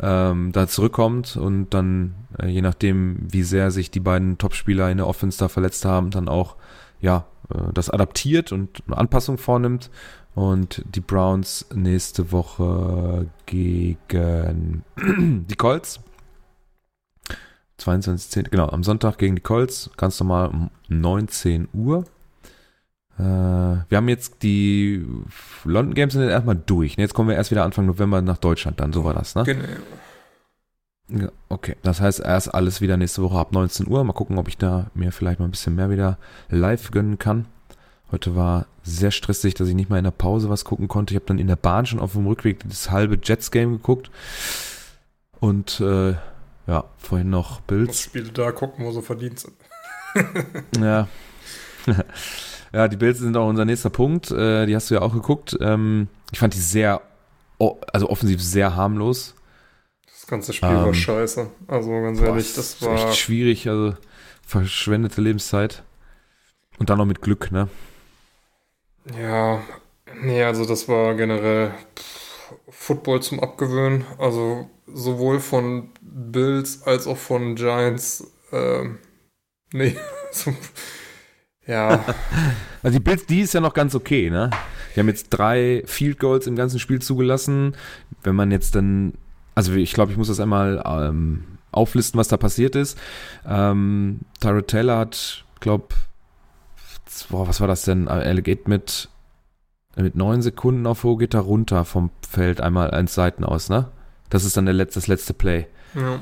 [0.00, 4.98] ähm, da zurückkommt und dann, äh, je nachdem, wie sehr sich die beiden Topspieler in
[4.98, 6.56] der Offense da verletzt haben, dann auch
[7.00, 9.90] ja, äh, das adaptiert und eine Anpassung vornimmt.
[10.34, 16.00] Und die Browns nächste Woche gegen die Colts.
[17.80, 18.50] 22.10.
[18.50, 19.90] Genau, am Sonntag gegen die Colts.
[19.96, 22.04] Ganz normal um 19 Uhr.
[23.18, 25.04] Äh, wir haben jetzt die
[25.64, 26.94] London Games sind erstmal durch.
[26.96, 28.92] Jetzt kommen wir erst wieder Anfang November nach Deutschland dann.
[28.92, 29.44] So war das, ne?
[29.44, 31.30] Genau.
[31.48, 34.04] Okay, das heißt erst alles wieder nächste Woche ab 19 Uhr.
[34.04, 37.46] Mal gucken, ob ich da mir vielleicht mal ein bisschen mehr wieder live gönnen kann.
[38.12, 41.12] Heute war sehr stressig, dass ich nicht mal in der Pause was gucken konnte.
[41.12, 44.10] Ich habe dann in der Bahn schon auf dem Rückweg das halbe Jets-Game geguckt.
[45.40, 46.14] Und äh,
[46.66, 48.02] ja, vorhin noch Bills.
[48.02, 49.54] Spiele da gucken, wo sie verdient sind.
[50.80, 51.08] ja.
[52.72, 54.30] ja, die Bills sind auch unser nächster Punkt.
[54.30, 55.56] Äh, die hast du ja auch geguckt.
[55.60, 57.00] Ähm, ich fand die sehr,
[57.92, 59.34] also offensiv sehr harmlos
[60.28, 61.50] ganze Spiel ähm, war scheiße.
[61.66, 63.08] Also ganz ehrlich, boah, das war.
[63.08, 63.94] Echt schwierig, also
[64.46, 65.82] verschwendete Lebenszeit.
[66.78, 67.68] Und dann noch mit Glück, ne?
[69.20, 69.62] Ja,
[70.22, 71.74] nee, also das war generell
[72.68, 74.04] Football zum Abgewöhnen.
[74.18, 78.30] Also sowohl von Bills als auch von Giants.
[78.52, 78.98] Ähm,
[79.72, 79.96] nee,
[81.68, 82.04] ja.
[82.82, 84.50] also die Bills, die ist ja noch ganz okay, ne?
[84.94, 87.76] Die haben jetzt drei Field Goals im ganzen Spiel zugelassen.
[88.24, 89.12] Wenn man jetzt dann
[89.58, 92.96] also ich glaube, ich muss das einmal ähm, auflisten, was da passiert ist.
[93.44, 95.96] Ähm, Tyrod Taylor hat, glaube,
[97.28, 98.06] was war das denn?
[98.06, 99.08] Er geht mit
[99.96, 103.88] mit neun Sekunden auf Ho geht er runter vom Feld einmal eins Seiten aus, ne?
[104.30, 105.66] Das ist dann der letzte, das letzte Play.
[105.96, 106.20] Ja.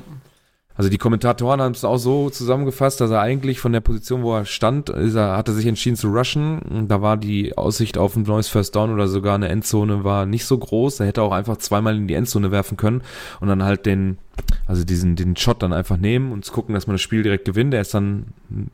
[0.77, 4.35] Also die Kommentatoren haben es auch so zusammengefasst, dass er eigentlich von der Position, wo
[4.35, 6.85] er stand, ist er, hat er sich entschieden zu rushen.
[6.87, 10.45] Da war die Aussicht auf ein neues First Down oder sogar eine Endzone war nicht
[10.45, 10.99] so groß.
[10.99, 13.01] Er hätte auch einfach zweimal in die Endzone werfen können
[13.39, 14.19] und dann halt den,
[14.67, 17.73] also diesen, den Shot dann einfach nehmen und gucken, dass man das Spiel direkt gewinnt.
[17.73, 18.27] Er ist dann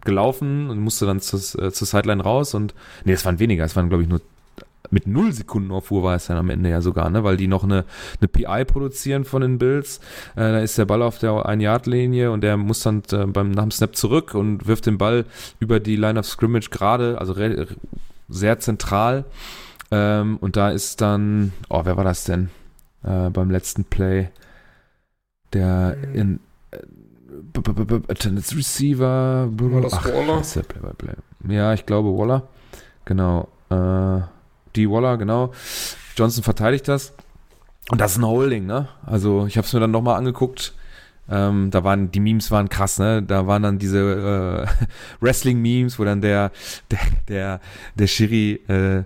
[0.04, 2.74] gelaufen und musste dann zur, äh, zur Sideline raus und,
[3.06, 4.20] nee, es waren weniger, es waren glaube ich nur
[4.90, 7.24] mit null Sekunden auf Uhr war es dann am Ende ja sogar, ne?
[7.24, 7.86] weil die noch eine,
[8.20, 10.00] eine PI produzieren von den Bills.
[10.36, 13.64] Äh, da ist der Ball auf der Ein-Yard-Linie und der muss dann äh, beim nach
[13.64, 15.26] dem Snap zurück und wirft den Ball
[15.60, 17.36] über die Line of Scrimmage gerade, also
[18.30, 19.26] sehr zentral.
[19.92, 22.50] Ähm, und da ist dann, oh, wer war das denn
[23.04, 24.30] äh, beim letzten Play?
[25.54, 26.40] Der in
[28.08, 29.48] Attendance Receiver.
[29.52, 30.42] War das Ach, Waller?
[31.48, 32.48] Ja, ich glaube Waller.
[33.06, 33.48] Genau.
[33.70, 34.22] Äh,
[34.76, 35.52] die Waller, genau.
[36.16, 37.14] Johnson verteidigt das.
[37.90, 38.88] Und das ist ein Holding, ne?
[39.06, 40.74] Also ich habe es mir dann nochmal angeguckt.
[41.30, 43.24] Ähm, da waren die Memes waren krass, ne?
[43.24, 44.86] Da waren dann diese äh,
[45.22, 46.52] Wrestling-Memes, wo dann der
[46.92, 47.62] der der
[47.96, 49.04] der Shiri äh,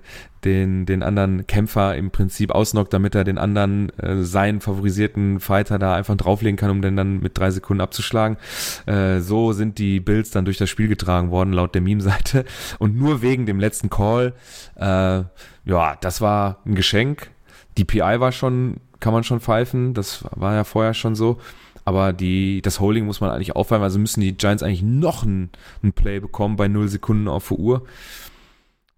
[0.47, 5.77] den den anderen Kämpfer im Prinzip ausnockt, damit er den anderen äh, seinen favorisierten Fighter
[5.77, 8.37] da einfach drauflegen kann, um den dann mit drei Sekunden abzuschlagen.
[8.85, 12.45] Äh, so sind die Bills dann durch das Spiel getragen worden laut der Meme-Seite
[12.79, 14.33] und nur wegen dem letzten Call.
[14.75, 15.23] Äh,
[15.65, 17.29] ja, das war ein Geschenk.
[17.77, 19.93] Die PI war schon, kann man schon pfeifen.
[19.93, 21.37] Das war ja vorher schon so.
[21.85, 23.83] Aber die, das Holding muss man eigentlich aufwärmen.
[23.83, 25.51] Also müssen die Giants eigentlich noch ein,
[25.83, 27.85] ein Play bekommen bei 0 Sekunden auf der Uhr.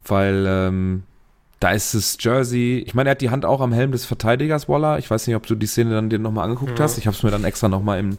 [0.06, 1.04] Weil ähm,
[1.60, 2.84] da ist das Jersey.
[2.86, 4.98] Ich meine, er hat die Hand auch am Helm des Verteidigers, Waller.
[4.98, 6.84] Ich weiß nicht, ob du die Szene dann dir nochmal angeguckt ja.
[6.84, 6.98] hast.
[6.98, 8.18] Ich habe es mir dann extra nochmal im,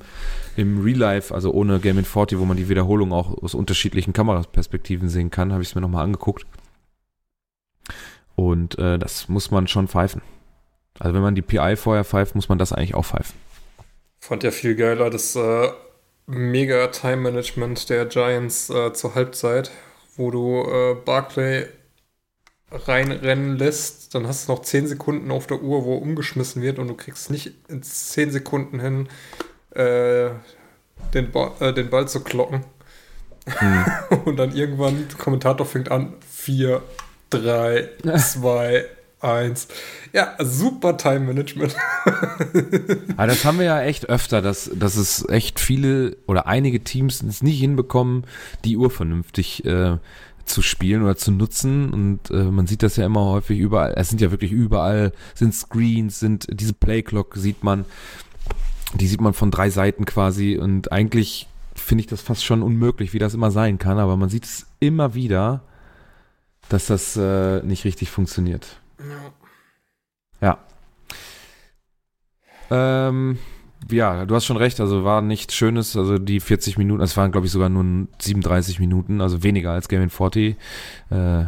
[0.57, 4.13] im Real Life, also ohne Game in 40, wo man die Wiederholung auch aus unterschiedlichen
[4.13, 6.45] Kameraperspektiven sehen kann, habe ich es mir nochmal angeguckt.
[8.37, 10.21] Und äh, das muss man schon pfeifen.
[10.99, 13.35] Also wenn man die PI vorher pfeift, muss man das eigentlich auch pfeifen.
[14.19, 15.69] Fand ja viel geiler das äh,
[16.27, 19.71] mega Time Management der Giants äh, zur Halbzeit,
[20.17, 21.67] wo du äh, Barclay
[22.71, 26.89] reinrennen lässt, dann hast du noch 10 Sekunden auf der Uhr, wo umgeschmissen wird und
[26.89, 29.09] du kriegst nicht in 10 Sekunden hin,
[29.73, 30.31] äh,
[31.15, 32.65] den, ba äh, den Ball zu klocken.
[33.47, 33.85] Hm.
[34.25, 36.83] und dann irgendwann, der Kommentator fängt an, 4,
[37.31, 38.87] drei, zwei,
[39.21, 39.69] eins.
[40.13, 41.77] Ja, super Time Management.
[43.17, 47.23] Aber das haben wir ja echt öfter, dass, dass es echt viele oder einige Teams
[47.23, 48.25] es nicht hinbekommen,
[48.65, 49.99] die Uhr vernünftig äh,
[50.51, 51.93] zu spielen oder zu nutzen.
[51.93, 53.95] Und äh, man sieht das ja immer häufig überall.
[53.97, 57.85] Es sind ja wirklich überall, sind Screens, sind diese Playclock sieht man.
[58.95, 60.59] Die sieht man von drei Seiten quasi.
[60.59, 63.99] Und eigentlich finde ich das fast schon unmöglich, wie das immer sein kann.
[63.99, 65.63] Aber man sieht es immer wieder,
[66.69, 68.81] dass das äh, nicht richtig funktioniert.
[70.41, 70.59] Ja.
[72.71, 73.39] Ähm,
[73.91, 77.33] ja, du hast schon recht, also war nichts Schönes, also die 40 Minuten, es waren
[77.33, 80.57] glaube ich sogar nur 37 Minuten, also weniger als Game in 40.
[81.11, 81.45] Äh,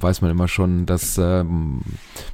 [0.00, 1.82] weiß man immer schon, dass ähm,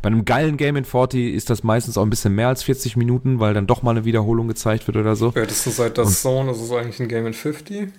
[0.01, 2.97] bei einem geilen Game in 40 ist das meistens auch ein bisschen mehr als 40
[2.97, 5.35] Minuten, weil dann doch mal eine Wiederholung gezeigt wird oder so.
[5.35, 7.93] Hättest du seit das Zone, ist es eigentlich ein Game in 50?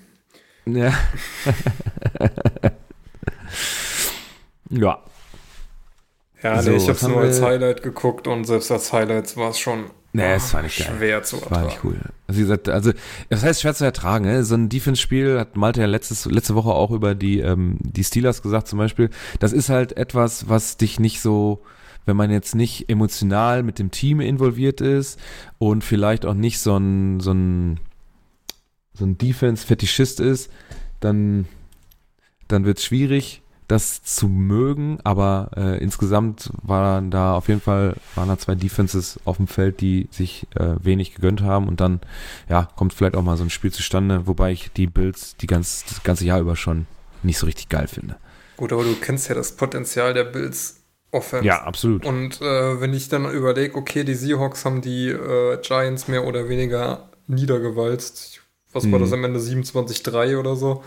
[0.66, 0.92] Ja.
[4.72, 5.04] ja,
[6.42, 9.60] ja, So, nee, ich hab's nur als Highlight geguckt und selbst als Highlights war es
[9.60, 10.96] schon Nee, es war nicht geil.
[10.98, 11.66] schwer zu War ertragen.
[11.68, 12.00] nicht cool.
[12.28, 12.92] Also wie gesagt, also
[13.30, 14.26] das heißt schwer zu ertragen.
[14.26, 14.44] Ne?
[14.44, 18.42] So ein Defense-Spiel hat Malte ja letztes, letzte Woche auch über die ähm, die Steelers
[18.42, 19.10] gesagt zum Beispiel.
[19.40, 21.62] Das ist halt etwas, was dich nicht so,
[22.06, 25.20] wenn man jetzt nicht emotional mit dem Team involviert ist
[25.58, 27.80] und vielleicht auch nicht so ein so ein
[28.94, 30.52] so ein Defense-Fetischist ist,
[31.00, 31.48] dann
[32.48, 37.96] dann wird es schwierig, das zu mögen, aber äh, insgesamt waren da auf jeden Fall
[38.16, 42.00] waren da zwei Defenses auf dem Feld, die sich äh, wenig gegönnt haben und dann
[42.48, 45.84] ja kommt vielleicht auch mal so ein Spiel zustande, wobei ich die Bills die ganz,
[45.90, 46.88] das ganze Jahr über schon
[47.24, 48.16] nicht so richtig geil finde.
[48.56, 51.46] Gut, aber du kennst ja das Potenzial der Bills Offense.
[51.46, 52.06] Ja, absolut.
[52.06, 56.50] Und äh, wenn ich dann überlege, okay, die Seahawks haben die äh, Giants mehr oder
[56.50, 58.42] weniger niedergewalzt.
[58.74, 59.04] Was war Mhm.
[59.04, 59.40] das am Ende?
[59.40, 60.84] 27-3 oder so.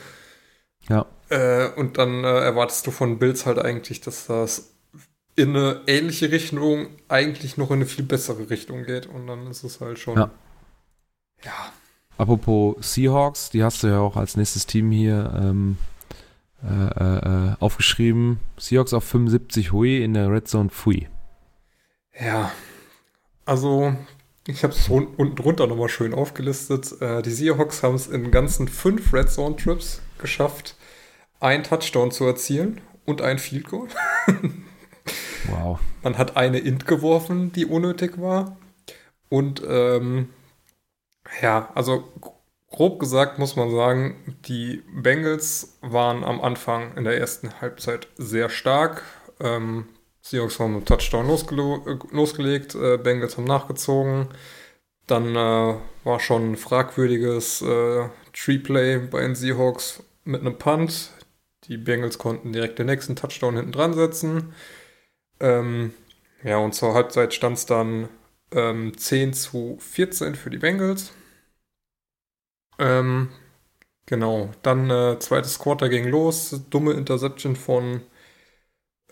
[0.91, 1.07] Ja.
[1.31, 4.73] Äh, und dann äh, erwartest du von Bills halt eigentlich, dass das
[5.37, 9.07] in eine ähnliche Richtung eigentlich noch in eine viel bessere Richtung geht.
[9.07, 10.17] Und dann ist es halt schon.
[10.17, 10.31] Ja.
[11.45, 11.73] Ja.
[12.19, 15.79] Apropos Seahawks, die hast du ja auch als nächstes Team hier ähm,
[16.63, 18.41] äh, äh, aufgeschrieben.
[18.59, 21.09] Seahawks auf 75 Hui in der Red Zone Fui.
[22.21, 22.53] Ja,
[23.47, 23.95] also
[24.47, 27.01] ich habe es un unten drunter nochmal schön aufgelistet.
[27.01, 30.77] Äh, die Seahawks haben es in ganzen fünf Red Zone Trips geschafft,
[31.41, 33.89] einen Touchdown zu erzielen und ein Field Goal.
[35.49, 35.81] Wow.
[36.03, 38.57] Man hat eine Int geworfen, die unnötig war.
[39.29, 40.29] Und ähm,
[41.41, 42.05] ja, also
[42.71, 48.49] grob gesagt muss man sagen, die Bengals waren am Anfang in der ersten Halbzeit sehr
[48.49, 49.03] stark.
[49.41, 49.87] Ähm,
[50.23, 54.29] Seahawks haben dem Touchdown losgelo- äh, losgelegt, äh, Bengals haben nachgezogen.
[55.07, 55.75] Dann äh,
[56.05, 61.11] war schon ein fragwürdiges äh, Tree-Play bei den Seahawks mit einem Punt.
[61.71, 64.53] Die Bengals konnten direkt den nächsten Touchdown hinten dran setzen.
[65.39, 65.95] Ähm,
[66.43, 68.09] ja, und zur Halbzeit stand es dann
[68.51, 71.13] ähm, 10 zu 14 für die Bengals.
[72.81, 73.29] Ähm,
[74.07, 76.61] genau, dann äh, zweites Quarter ging los.
[76.71, 78.01] Dumme Interception von,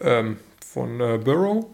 [0.01, 1.66] ähm, von äh, Burrow.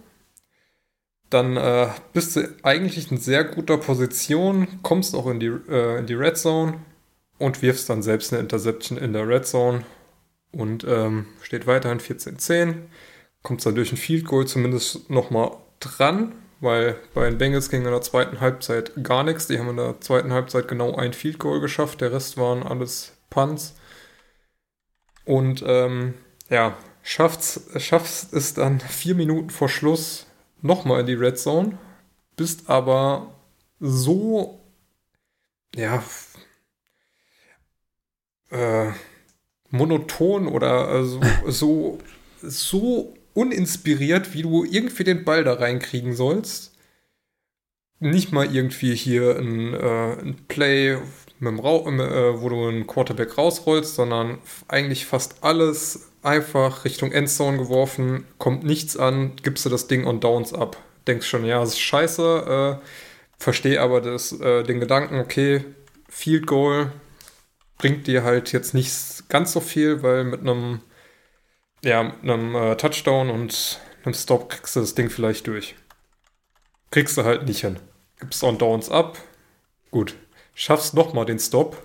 [1.31, 6.07] Dann äh, bist du eigentlich in sehr guter Position, kommst auch in die, äh, in
[6.07, 6.81] die Red Zone
[7.39, 9.87] und wirfst dann selbst eine Interception in der Red Zone
[10.55, 12.77] und ähm, steht weiterhin 14-10
[13.45, 17.91] kommt dann durch ein Field Goal zumindest nochmal dran, weil bei den Bengals ging in
[17.91, 19.47] der zweiten Halbzeit gar nichts.
[19.47, 23.13] Die haben in der zweiten Halbzeit genau ein Field Goal geschafft, der Rest waren alles
[23.31, 23.77] Punts.
[25.27, 26.15] Und ähm,
[26.49, 30.27] ja, schafft's, schaffst es dann vier Minuten vor Schluss
[30.63, 31.79] nochmal in die Red Zone,
[32.37, 33.35] bist aber
[33.79, 34.59] so,
[35.75, 36.03] ja,
[38.51, 38.93] äh,
[39.75, 41.99] monoton oder äh, so, so,
[42.43, 46.73] so uninspiriert, wie du irgendwie den Ball da reinkriegen sollst.
[48.01, 50.99] Nicht mal irgendwie hier ein, äh, ein Play,
[51.41, 57.59] mit dem äh, wo du einen Quarterback rausrollst, sondern eigentlich fast alles einfach Richtung Endzone
[57.59, 60.77] geworfen, kommt nichts an, gibst du das Ding on Downs ab.
[61.07, 62.85] Denkst schon, ja, das ist scheiße, äh,
[63.39, 65.65] verstehe aber das, äh, den Gedanken, okay,
[66.09, 66.93] Field Goal
[67.79, 70.81] bringt dir halt jetzt nicht ganz so viel, weil mit einem
[71.85, 75.77] ja, mit einem äh, Touchdown und einem Stop kriegst du das Ding vielleicht durch.
[76.91, 77.79] Kriegst du halt nicht hin.
[78.19, 79.19] Gibst on Downs ab.
[79.91, 80.15] Gut.
[80.55, 81.83] Schaffst nochmal den Stop.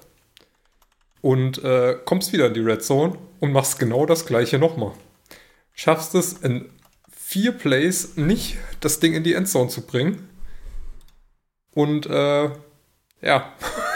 [1.21, 4.93] Und äh, kommst wieder in die Red Zone und machst genau das gleiche nochmal.
[5.73, 6.69] Schaffst es in
[7.11, 10.29] vier Plays nicht, das Ding in die Endzone zu bringen.
[11.71, 12.49] Und äh,
[13.21, 13.53] ja.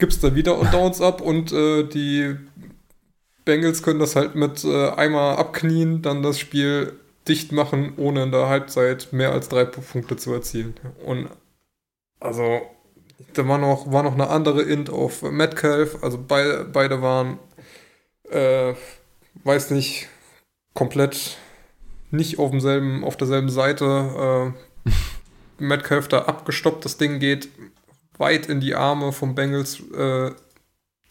[0.00, 2.36] gibst dann wieder on Downs ab und äh, die
[3.44, 8.32] Bengals können das halt mit äh, einmal abknien, dann das Spiel dicht machen, ohne in
[8.32, 10.74] der Halbzeit mehr als drei Punkte zu erzielen.
[11.04, 11.28] Und
[12.18, 12.62] also,
[13.34, 17.38] da war noch, war noch eine andere Int auf Metcalf, also beide, beide waren,
[18.30, 18.74] äh,
[19.44, 20.08] weiß nicht,
[20.74, 21.36] komplett
[22.10, 24.54] nicht auf demselben, auf derselben Seite.
[24.86, 24.90] Äh,
[25.62, 27.48] Metcalf da abgestoppt, das Ding geht
[28.20, 30.30] weit in die Arme vom Bengals äh,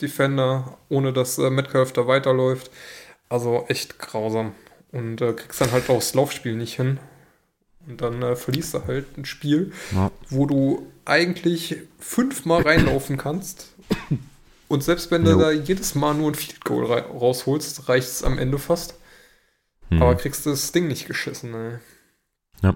[0.02, 2.72] Defender, ohne dass äh, Metcalf da weiterläuft.
[3.28, 4.54] Also echt grausam.
[4.92, 7.00] Und äh, kriegst dann halt auch das Laufspiel nicht hin.
[7.88, 10.12] Und dann äh, verlierst du halt ein Spiel, ja.
[10.30, 13.74] wo du eigentlich fünfmal reinlaufen kannst.
[14.68, 15.40] Und selbst wenn du jo.
[15.40, 18.96] da jedes Mal nur ein Field Goal rausholst, reicht es am Ende fast.
[19.90, 20.02] Hm.
[20.02, 21.80] Aber kriegst du das Ding nicht geschissen, ey.
[22.62, 22.76] Ja.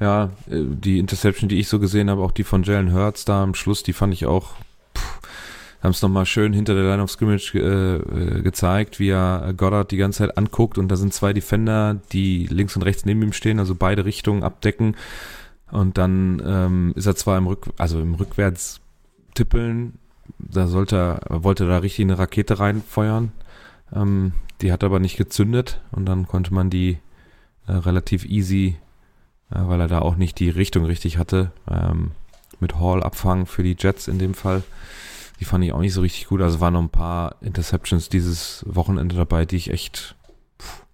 [0.00, 3.42] Ja, äh, die Interception, die ich so gesehen habe, auch die von Jalen Hurts da
[3.42, 4.54] am Schluss, die fand ich auch
[5.84, 9.90] haben es nochmal schön hinter der Line of Scrimmage äh, äh, gezeigt, wie er Goddard
[9.90, 13.34] die ganze Zeit anguckt und da sind zwei Defender, die links und rechts neben ihm
[13.34, 14.96] stehen, also beide Richtungen abdecken
[15.70, 18.80] und dann ähm, ist er zwar im Rück, also im Rückwärts
[19.34, 19.98] tippeln,
[20.38, 23.32] da sollte er, wollte da richtig eine Rakete reinfeuern,
[23.94, 26.96] ähm, die hat aber nicht gezündet und dann konnte man die
[27.66, 28.76] äh, relativ easy,
[29.50, 32.12] weil er da auch nicht die Richtung richtig hatte, ähm,
[32.60, 34.62] mit Hall abfangen für die Jets in dem Fall.
[35.40, 36.40] Die fand ich auch nicht so richtig gut.
[36.40, 40.14] Also waren noch ein paar Interceptions dieses Wochenende dabei, die ich echt
[40.60, 40.84] pff,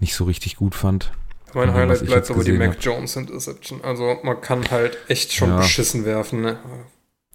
[0.00, 1.12] nicht so richtig gut fand.
[1.54, 3.82] Mein ja, Highlight bleibt aber die Mac Jones Interception.
[3.82, 5.58] Also man kann halt echt schon ja.
[5.58, 6.40] beschissen werfen.
[6.40, 6.58] Ne?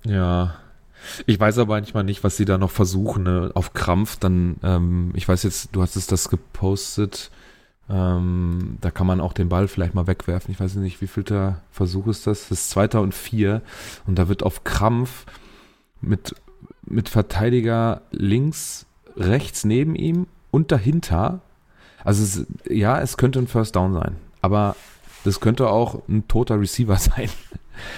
[0.03, 0.55] Ja.
[1.25, 3.51] Ich weiß aber manchmal nicht, was sie da noch versuchen, ne?
[3.53, 4.17] auf Krampf.
[4.17, 7.31] Dann, ähm, ich weiß jetzt, du hast es das gepostet.
[7.89, 10.51] Ähm, da kann man auch den Ball vielleicht mal wegwerfen.
[10.51, 12.49] Ich weiß nicht, wie viel der Versuch ist das?
[12.49, 13.61] Das ist zweiter und vier.
[14.05, 15.25] Und da wird auf Krampf
[16.01, 16.35] mit
[16.89, 21.41] mit Verteidiger links, rechts neben ihm und dahinter.
[22.03, 24.75] Also es, ja, es könnte ein First Down sein, aber
[25.23, 27.29] das könnte auch ein toter Receiver sein,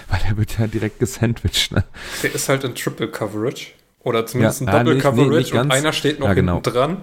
[0.10, 1.71] weil der wird ja direkt gesandwiched.
[1.71, 1.84] Ne?
[2.23, 3.67] Der ist halt in Triple Coverage
[4.03, 6.59] oder zumindest ja, ein Double Coverage nee, und einer steht noch ja, genau.
[6.61, 6.97] dran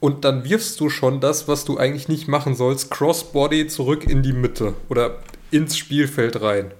[0.00, 4.22] und dann wirfst du schon das, was du eigentlich nicht machen sollst, Crossbody zurück in
[4.22, 5.18] die Mitte oder
[5.50, 6.72] ins Spielfeld rein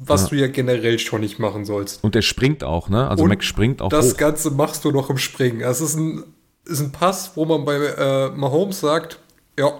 [0.00, 0.28] was ja.
[0.28, 2.02] du ja generell schon nicht machen sollst.
[2.02, 3.08] Und der springt auch, ne?
[3.08, 3.90] Also Und Mac springt auch.
[3.90, 4.16] Das hoch.
[4.16, 5.60] Ganze machst du noch im Springen.
[5.60, 6.24] Es ist ein,
[6.64, 9.18] ist ein Pass, wo man bei äh, Mahomes sagt,
[9.58, 9.72] ja,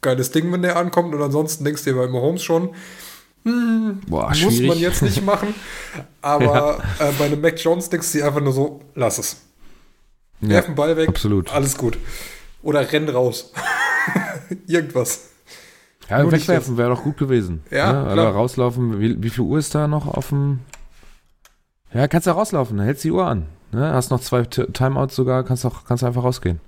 [0.00, 1.14] geiles Ding, wenn der ankommt.
[1.14, 2.70] Und ansonsten denkst du dir bei Mahomes schon,
[3.44, 4.68] hm, Boah, muss schwierig.
[4.68, 5.54] man jetzt nicht machen.
[6.22, 7.08] Aber ja.
[7.08, 9.42] äh, bei einem Mac Jones denkst du dir einfach nur so, lass es.
[10.40, 11.52] Werf den Ball weg, absolut.
[11.52, 11.98] alles gut.
[12.62, 13.52] Oder renn raus.
[14.66, 15.28] Irgendwas.
[16.08, 17.62] Ja, Nur wegwerfen wäre doch gut gewesen.
[17.70, 18.12] Ja, ne?
[18.12, 19.00] Oder rauslaufen.
[19.00, 20.60] Wie, wie viel Uhr ist da noch auf dem.
[21.94, 23.46] Ja, kannst du rauslaufen, dann hältst die Uhr an.
[23.70, 23.92] Ne?
[23.92, 26.60] Hast noch zwei Timeouts sogar, kannst auch, kannst einfach rausgehen.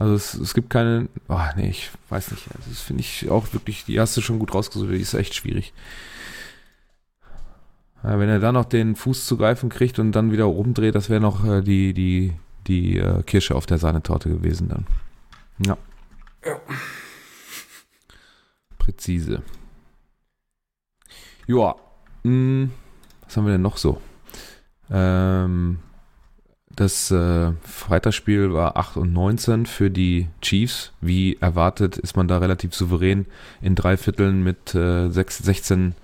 [0.00, 1.08] Also es, es gibt keine.
[1.28, 2.48] Oh, nee, ich weiß nicht.
[2.56, 5.72] Also das finde ich auch wirklich, die erste schon gut rausgesucht, die ist echt schwierig.
[8.02, 11.08] Ja, wenn er dann noch den Fuß zu greifen kriegt und dann wieder rumdreht, das
[11.08, 12.32] wäre noch äh, die, die,
[12.66, 14.86] die äh, Kirsche auf der Sahnetorte gewesen dann.
[15.64, 15.76] Ja.
[16.44, 16.58] Ja
[18.90, 19.42] präzise.
[21.46, 21.74] Ja,
[22.24, 22.70] hm,
[23.24, 24.00] was haben wir denn noch so?
[24.90, 25.78] Ähm,
[26.76, 30.92] das äh, Freitagsspiel war 8 und 19 für die Chiefs.
[31.00, 33.26] Wie erwartet ist man da relativ souverän
[33.60, 35.94] in drei Vierteln mit äh, 6, 16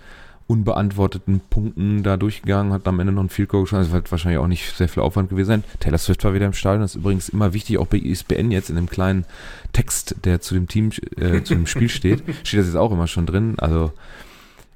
[0.49, 3.85] unbeantworteten Punkten da durchgegangen, hat am Ende noch ein Field Goal geschossen.
[3.85, 5.65] Das wird wahrscheinlich auch nicht sehr viel Aufwand gewesen sein.
[5.81, 6.83] Taylor Swift war wieder im Stadion.
[6.83, 9.25] Das ist übrigens immer wichtig, auch bei ESPN jetzt in dem kleinen
[9.73, 13.09] Text, der zu dem Team, äh, zu dem Spiel steht, steht das jetzt auch immer
[13.09, 13.55] schon drin.
[13.59, 13.93] Also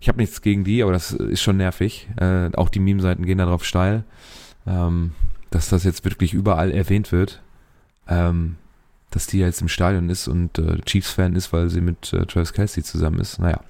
[0.00, 2.08] ich habe nichts gegen die, aber das ist schon nervig.
[2.16, 4.02] Äh, auch die Meme-Seiten gehen darauf steil,
[4.66, 5.12] ähm,
[5.50, 7.42] dass das jetzt wirklich überall erwähnt wird.
[8.08, 8.56] Ähm,
[9.10, 12.52] dass die jetzt im Stadion ist und äh, Chiefs-Fan ist, weil sie mit äh, Travis
[12.52, 13.38] Kelsey zusammen ist.
[13.38, 13.60] Naja.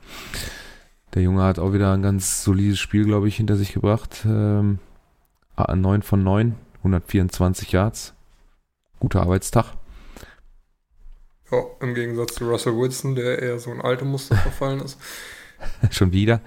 [1.14, 4.24] Der Junge hat auch wieder ein ganz solides Spiel, glaube ich, hinter sich gebracht.
[4.24, 4.78] Ähm,
[5.56, 8.14] 9 von 9, 124 Yards.
[9.00, 9.74] Guter Arbeitstag.
[11.50, 14.98] Ja, im Gegensatz zu Russell Wilson, der eher so ein alte Muster verfallen ist.
[15.90, 16.40] Schon wieder.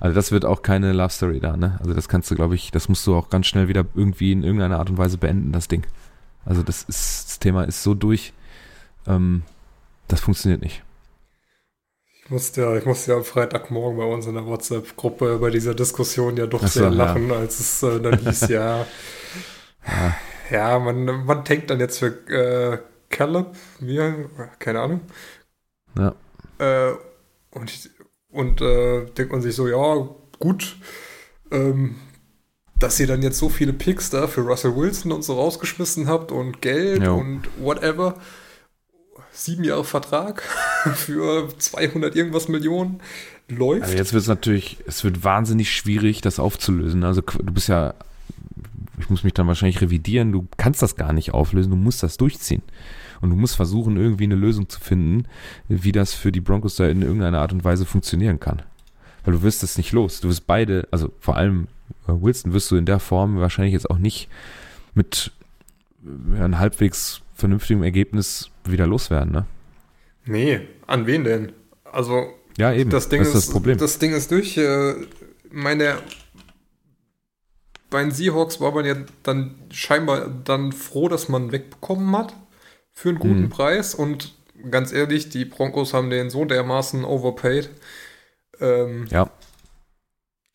[0.00, 1.76] Also das wird auch keine Love Story da, ne?
[1.80, 4.42] Also das kannst du, glaube ich, das musst du auch ganz schnell wieder irgendwie in
[4.42, 5.86] irgendeiner Art und Weise beenden, das Ding.
[6.44, 8.32] Also das ist, das Thema ist so durch,
[9.06, 9.42] ähm,
[10.08, 10.82] das funktioniert nicht.
[12.24, 15.74] Ich musste ja, ich musste ja am Freitagmorgen bei uns in der WhatsApp-Gruppe bei dieser
[15.74, 17.36] Diskussion ja doch so, sehr lachen, ja.
[17.36, 18.86] als es äh, dann hieß, ja,
[19.86, 20.16] ja,
[20.50, 22.78] ja, man, man tankt dann jetzt für äh,
[23.10, 25.00] Caleb, wir, keine Ahnung.
[25.98, 26.14] Ja.
[26.58, 26.94] Äh,
[27.50, 27.90] und
[28.34, 30.08] und äh, denkt man sich so, ja,
[30.40, 30.76] gut,
[31.50, 31.94] ähm,
[32.78, 36.32] dass ihr dann jetzt so viele Picks da für Russell Wilson und so rausgeschmissen habt
[36.32, 37.14] und Geld Jo.
[37.14, 38.16] und whatever.
[39.32, 40.42] Sieben Jahre Vertrag
[40.94, 43.00] für 200 irgendwas Millionen
[43.48, 43.84] läuft.
[43.84, 47.04] Also jetzt wird es natürlich, es wird wahnsinnig schwierig, das aufzulösen.
[47.04, 47.94] Also du bist ja,
[48.98, 52.16] ich muss mich dann wahrscheinlich revidieren, du kannst das gar nicht auflösen, du musst das
[52.16, 52.62] durchziehen.
[53.20, 55.26] Und du musst versuchen, irgendwie eine Lösung zu finden,
[55.68, 58.62] wie das für die Broncos da in irgendeiner Art und Weise funktionieren kann.
[59.24, 60.20] Weil du wirst es nicht los.
[60.20, 61.68] Du wirst beide, also vor allem
[62.06, 64.28] äh, Wilson wirst du in der Form wahrscheinlich jetzt auch nicht
[64.94, 65.32] mit
[66.04, 69.46] äh, einem halbwegs vernünftigem Ergebnis wieder loswerden, ne?
[70.26, 71.52] nee, an wen denn?
[71.84, 72.90] Also, Ja, eben.
[72.90, 73.78] das Ding das ist, ist das Problem.
[73.78, 74.56] Das Ding ist durch.
[74.56, 74.94] Äh,
[75.50, 75.98] meine,
[77.90, 82.34] bei den Seahawks war man ja dann scheinbar dann froh, dass man wegbekommen hat
[82.94, 83.48] für einen guten Mhm.
[83.50, 83.94] Preis.
[83.94, 84.34] Und
[84.70, 87.70] ganz ehrlich, die Broncos haben den so dermaßen overpaid.
[88.60, 89.28] Ähm, ja,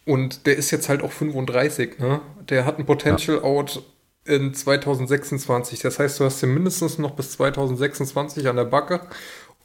[0.06, 2.22] Und der ist jetzt halt auch 35, ne?
[2.50, 3.84] Der hat ein Potential Out
[4.26, 5.82] in 2026.
[5.82, 9.02] Das heißt, du hast den mindestens noch bis 2026 an der Backe.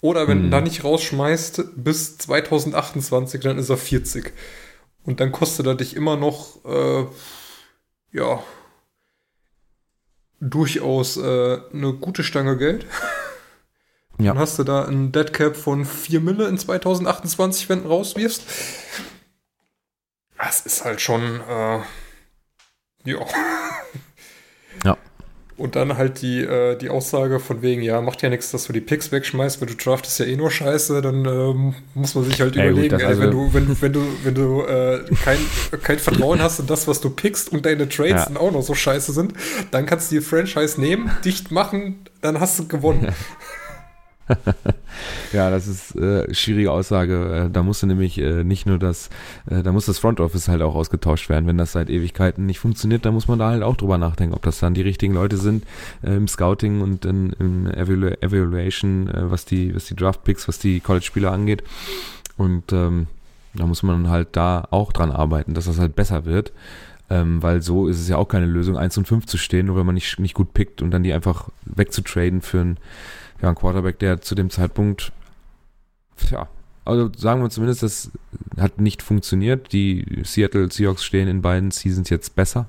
[0.02, 0.42] Oder wenn Mhm.
[0.44, 4.32] du da nicht rausschmeißt, bis 2028, dann ist er 40.
[5.04, 7.06] Und dann kostet er dich immer noch, äh,
[8.12, 8.42] ja,
[10.50, 12.86] durchaus äh, eine gute Stange Geld.
[14.18, 14.32] Ja.
[14.32, 18.42] Dann hast du da ein Deadcap von 4 Mille in 2028, wenn du rauswirfst.
[20.38, 21.80] Das ist halt schon, äh,
[23.04, 23.26] ja.
[24.84, 24.96] Ja.
[25.56, 28.72] Und dann halt die, äh, die Aussage von wegen, ja, macht ja nichts, dass du
[28.72, 32.40] die Picks wegschmeißt, weil du draftest ja eh nur Scheiße, dann ähm, muss man sich
[32.40, 35.04] halt Ja, gut, überlegen, das ey, also- wenn du, wenn, wenn du, wenn du äh,
[35.24, 35.38] kein,
[35.82, 38.24] kein Vertrauen hast in das, was du pickst und deine Trades Ja.
[38.24, 39.34] dann auch noch so scheiße sind,
[39.70, 43.14] dann kannst du die Franchise nehmen, dicht machen, dann hast du gewonnen.
[45.32, 47.46] Ja, das ist äh, schwierige Aussage.
[47.46, 49.10] Äh, da musste nämlich äh, nicht nur das,
[49.50, 51.46] äh, da muss das Front Office halt auch ausgetauscht werden.
[51.46, 54.42] Wenn das seit Ewigkeiten nicht funktioniert, dann muss man da halt auch drüber nachdenken, ob
[54.42, 55.64] das dann die richtigen Leute sind
[56.02, 60.46] äh, im Scouting und in, im Evalu Evaluation, äh, was die, was die Draft Picks,
[60.46, 61.64] was die College-Spieler angeht.
[62.36, 63.08] Und ähm,
[63.54, 66.52] da muss man halt da auch dran arbeiten, dass das halt besser wird.
[67.10, 69.76] Ähm, weil so ist es ja auch keine Lösung, 1 und 5 zu stehen, nur
[69.76, 72.78] wenn man nicht, nicht gut pickt und dann die einfach wegzutraden für einen
[73.44, 75.12] ja, ein Quarterback, der zu dem Zeitpunkt,
[76.30, 76.48] ja,
[76.86, 78.10] also sagen wir zumindest, das
[78.58, 79.72] hat nicht funktioniert.
[79.72, 82.66] Die Seattle Seahawks stehen in beiden Seasons jetzt besser.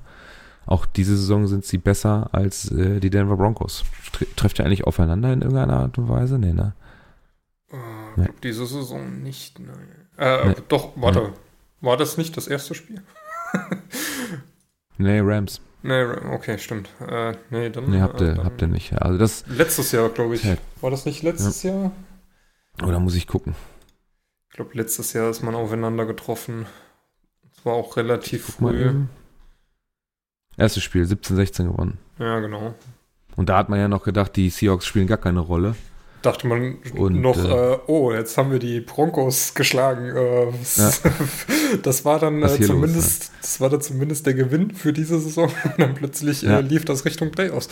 [0.66, 3.84] Auch diese Saison sind sie besser als äh, die Denver Broncos.
[4.12, 6.38] Tre trefft ihr eigentlich aufeinander in irgendeiner Art und Weise?
[6.38, 6.74] Nee, ne?
[7.70, 7.76] Äh,
[8.16, 8.28] Nee.
[8.42, 9.88] diese Saison nicht, nein.
[10.18, 10.54] Äh, Nee.
[10.68, 11.32] Doch, warte.
[11.80, 13.02] War das nicht das erste Spiel?
[14.98, 15.60] Nee, Rams.
[15.86, 16.88] Nee, okay, stimmt.
[17.06, 17.88] Äh, nee, dann.
[17.90, 18.92] Nee, habt äh, ihr, dann- habt ihr nicht.
[19.00, 20.44] Also das, Letztes Jahr, glaube ich.
[20.44, 20.56] Ja.
[20.80, 21.92] War das nicht letztes Jahr?
[22.82, 23.54] oder muss ich gucken?
[24.50, 26.66] Ich glaube, letztes Jahr ist man aufeinander getroffen.
[27.56, 29.04] Es war auch relativ früh.
[30.56, 31.98] Erstes Spiel, 17-16 gewonnen.
[32.18, 32.74] Ja, genau.
[33.36, 35.74] Und da hat man ja noch gedacht, die Seahawks spielen gar keine Rolle.
[36.26, 40.06] Dachte man Und, noch, äh, äh, oh, jetzt haben wir die Broncos geschlagen.
[40.06, 41.00] Äh, was-
[41.82, 45.18] Das war dann äh, hier los, zumindest, das war dann zumindest der Gewinn für diese
[45.20, 45.50] Saison.
[45.64, 46.58] Und dann plötzlich Ja.
[46.58, 47.68] äh, lief das Richtung Playoffs.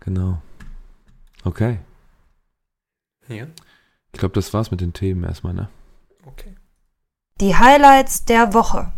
[0.00, 0.42] Genau.
[1.44, 1.78] Okay.
[3.28, 3.46] Ja,
[4.12, 5.68] Ich glaube, das war's mit den Themen erstmal, ne?
[6.26, 6.54] okay.
[7.40, 8.92] Die Highlights der Woche.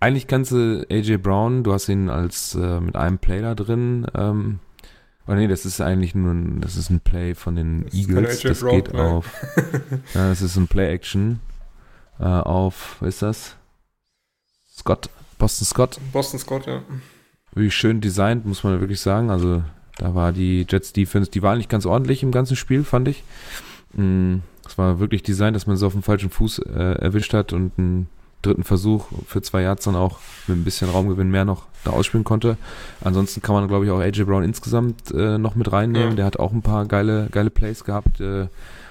[0.00, 4.06] Eigentlich kannst du AJ Brown, du hast ihn als äh, mit einem Play da drin.
[4.14, 4.58] Ähm,
[5.26, 8.40] oh nee, das ist eigentlich nur ein, das ist ein Play von den Das Eagles.
[8.42, 9.00] Das Brown geht Play.
[9.00, 9.30] auf.
[10.14, 11.40] Ja, das ist ein Play-Action
[12.20, 13.56] äh, auf, was ist das?
[14.76, 15.08] Scott,
[15.38, 15.98] Boston Scott.
[16.12, 16.82] Boston Scott, ja.
[17.54, 19.30] Wirklich schön designt, muss man wirklich sagen.
[19.30, 19.62] Also
[19.98, 23.22] da war die Jets Defense, die war eigentlich ganz ordentlich im ganzen Spiel, fand ich.
[23.92, 27.52] Mm, Es war wirklich designt, dass man so auf dem falschen Fuß äh, erwischt hat
[27.52, 28.08] und einen
[28.44, 32.24] dritten Versuch für zwei Yards dann auch mit ein bisschen Raumgewinn mehr noch da ausspielen
[32.24, 32.56] konnte.
[33.02, 36.10] Ansonsten kann man, glaube ich, auch AJ Brown insgesamt äh, noch mit reinnehmen.
[36.10, 36.16] Ja.
[36.16, 38.48] Der hat auch ein paar geile, geile Plays gehabt, äh,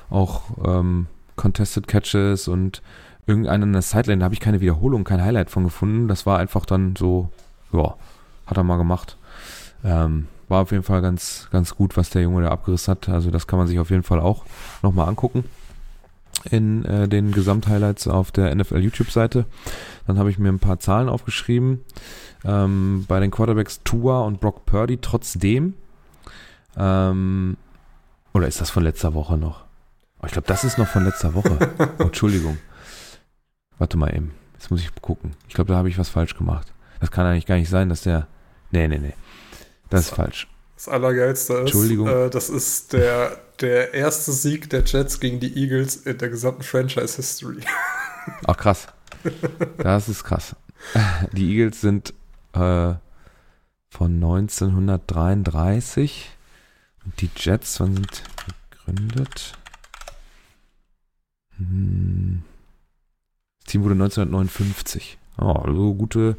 [0.09, 2.81] auch ähm, Contested Catches und
[3.25, 6.07] irgendeinen in der Sideline, da habe ich keine Wiederholung, kein Highlight von gefunden.
[6.07, 7.29] Das war einfach dann so,
[7.71, 7.95] ja,
[8.45, 9.17] hat er mal gemacht.
[9.83, 13.09] Ähm, war auf jeden Fall ganz, ganz gut, was der Junge da abgerissen hat.
[13.09, 14.45] Also das kann man sich auf jeden Fall auch
[14.81, 15.45] nochmal angucken
[16.49, 19.45] in äh, den Gesamthighlights auf der NFL YouTube-Seite.
[20.07, 21.83] Dann habe ich mir ein paar Zahlen aufgeschrieben.
[22.43, 25.75] Ähm, bei den Quarterbacks Tua und Brock Purdy trotzdem.
[26.75, 27.57] Ähm,
[28.33, 29.65] oder ist das von letzter Woche noch?
[30.21, 31.57] Oh, ich glaube, das ist noch von letzter Woche.
[31.99, 32.57] Oh, Entschuldigung.
[33.77, 34.31] Warte mal eben.
[34.53, 35.31] Jetzt muss ich gucken.
[35.47, 36.73] Ich glaube, da habe ich was falsch gemacht.
[36.99, 38.27] Das kann eigentlich gar nicht sein, dass der.
[38.71, 39.13] Nee, nee, nee.
[39.89, 40.47] Das ist falsch.
[40.75, 42.07] Das Allergeilste ist, Entschuldigung.
[42.07, 46.63] äh, das ist der, der erste Sieg der Jets gegen die Eagles in der gesamten
[46.63, 47.61] Franchise-History.
[48.45, 48.87] Ach, krass.
[49.77, 50.55] Das ist krass.
[51.31, 52.13] Die Eagles sind
[52.53, 52.93] äh,
[53.89, 56.29] von 1933
[57.05, 58.23] und die Jets, wann sind
[58.71, 59.53] gegründet?
[61.57, 62.43] Hm.
[63.63, 65.17] Das Team wurde 1959.
[65.37, 66.37] Oh, also gute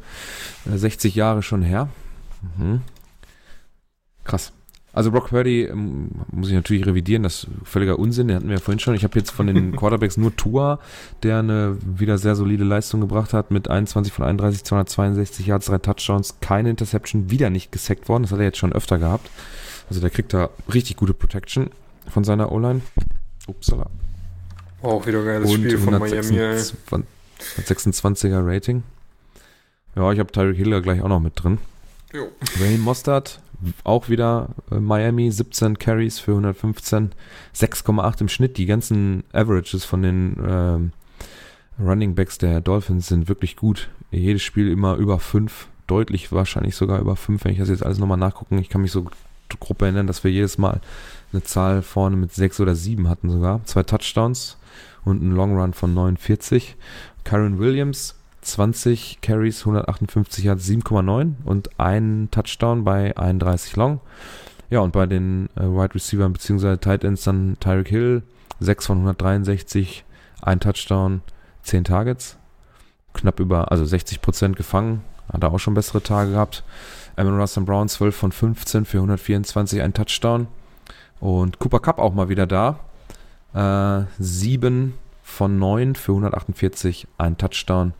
[0.71, 1.89] äh, 60 Jahre schon her.
[2.57, 2.81] Mhm.
[4.25, 4.51] Krass.
[4.95, 8.55] Also Brock Purdy ähm, muss ich natürlich revidieren, das ist völliger Unsinn, den hatten wir
[8.55, 8.95] ja vorhin schon.
[8.95, 10.79] Ich habe jetzt von den Quarterbacks nur Tua,
[11.21, 15.79] der eine wieder sehr solide Leistung gebracht hat mit 21 von 31, 262 Yards, drei
[15.79, 18.23] Touchdowns, keine Interception, wieder nicht gesackt worden.
[18.23, 19.29] Das hat er jetzt schon öfter gehabt.
[19.89, 21.71] Also der kriegt da richtig gute Protection
[22.09, 22.81] von seiner O-Line.
[23.47, 23.87] Upsala.
[24.81, 26.37] Auch wieder geiles Spiel von Miami.
[26.37, 26.57] Ey.
[26.57, 28.83] 26er Rating.
[29.95, 31.57] Ja, ich habe Tyreek Hill gleich auch noch mit drin.
[32.13, 32.29] Jo.
[32.61, 33.41] Raheem Mostert,
[33.83, 37.11] auch wieder äh, Miami, 17 Carries für 115,
[37.55, 38.57] 6,8 im Schnitt.
[38.57, 40.91] Die ganzen Averages von den ähm,
[41.79, 43.89] Running Backs der Dolphins sind wirklich gut.
[44.11, 47.97] Jedes Spiel immer über 5, deutlich wahrscheinlich sogar über 5, wenn ich das jetzt alles
[47.97, 48.57] nochmal nachgucken.
[48.59, 49.05] Ich kann mich so
[49.59, 50.79] grob erinnern, dass wir jedes Mal
[51.31, 53.63] eine Zahl vorne mit 6 oder 7 hatten sogar.
[53.65, 54.57] Zwei Touchdowns
[55.03, 56.75] und einen Long Run von 49.
[57.23, 63.99] Karen Williams, 20 Carries, 158 Yards, 7,9 und ein Touchdown bei 31 Long.
[64.69, 66.77] Ja, und bei den äh, Wide Receivers bzw.
[66.77, 68.23] Tight Ends dann Tyreek Hill,
[68.59, 70.05] 6 von 163,
[70.41, 71.21] ein Touchdown,
[71.63, 72.37] 10 Targets.
[73.13, 75.01] Knapp über, also 60 Prozent gefangen.
[75.31, 76.63] Hat er auch schon bessere Tage gehabt.
[77.15, 80.47] Amon Russell Brown, 12 von 15 für 124, ein Touchdown.
[81.19, 82.79] Und Cooper Cup auch mal wieder da.
[83.53, 84.93] Äh, 7
[85.23, 87.93] von 9 für 148, ein Touchdown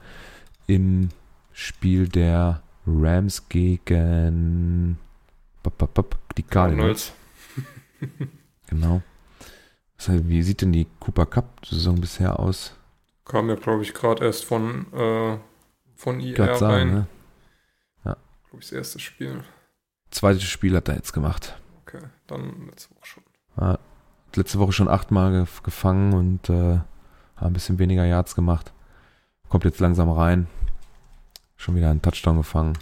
[0.67, 1.09] im
[1.51, 4.97] Spiel der Rams gegen
[6.37, 7.13] die Cardinals.
[8.67, 9.01] genau.
[10.07, 12.75] Wie sieht denn die Cooper Cup-Saison bisher aus?
[13.23, 15.37] Kam ja, glaube ich, gerade erst von, äh,
[15.95, 16.93] von IR sagen, rein.
[16.93, 17.07] ne?
[18.03, 18.17] Ja.
[18.49, 19.43] Glaube ich, das erste Spiel.
[20.11, 21.59] Zweites Spiel hat er jetzt gemacht.
[21.81, 23.23] Okay, dann letzte Woche schon.
[23.57, 23.79] Ja,
[24.35, 26.79] letzte Woche schon achtmal gef gefangen und äh,
[27.37, 28.73] ein bisschen weniger Yards gemacht.
[29.49, 30.47] Kommt jetzt langsam rein.
[31.57, 32.77] Schon wieder einen Touchdown gefangen.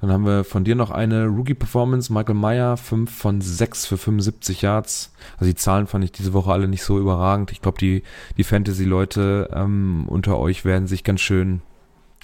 [0.00, 2.12] Dann haben wir von dir noch eine Rookie-Performance.
[2.12, 5.12] Michael Meyer, 5 von 6 für 75 Yards.
[5.38, 7.50] Also die Zahlen fand ich diese Woche alle nicht so überragend.
[7.50, 8.04] Ich glaube, die,
[8.36, 11.62] die Fantasy-Leute ähm, unter euch werden sich ganz schön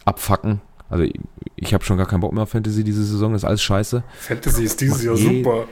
[0.05, 0.61] abfacken.
[0.89, 1.19] Also ich,
[1.57, 3.33] ich habe schon gar keinen Bock mehr auf Fantasy diese Saison.
[3.33, 4.05] Das ist alles scheiße.
[4.21, 5.67] Fantasy ist dieses Jahr super.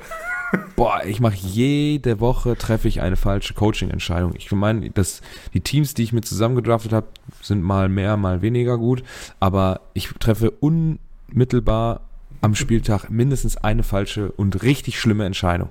[0.76, 4.34] Boah, ich mache jede Woche treffe ich eine falsche Coaching-Entscheidung.
[4.36, 5.22] Ich meine, dass
[5.54, 7.06] die Teams, die ich mir zusammengedraftet habe,
[7.40, 9.02] sind mal mehr, mal weniger gut,
[9.40, 12.02] aber ich treffe unmittelbar
[12.40, 15.68] am Spieltag mindestens eine falsche und richtig schlimme Entscheidung.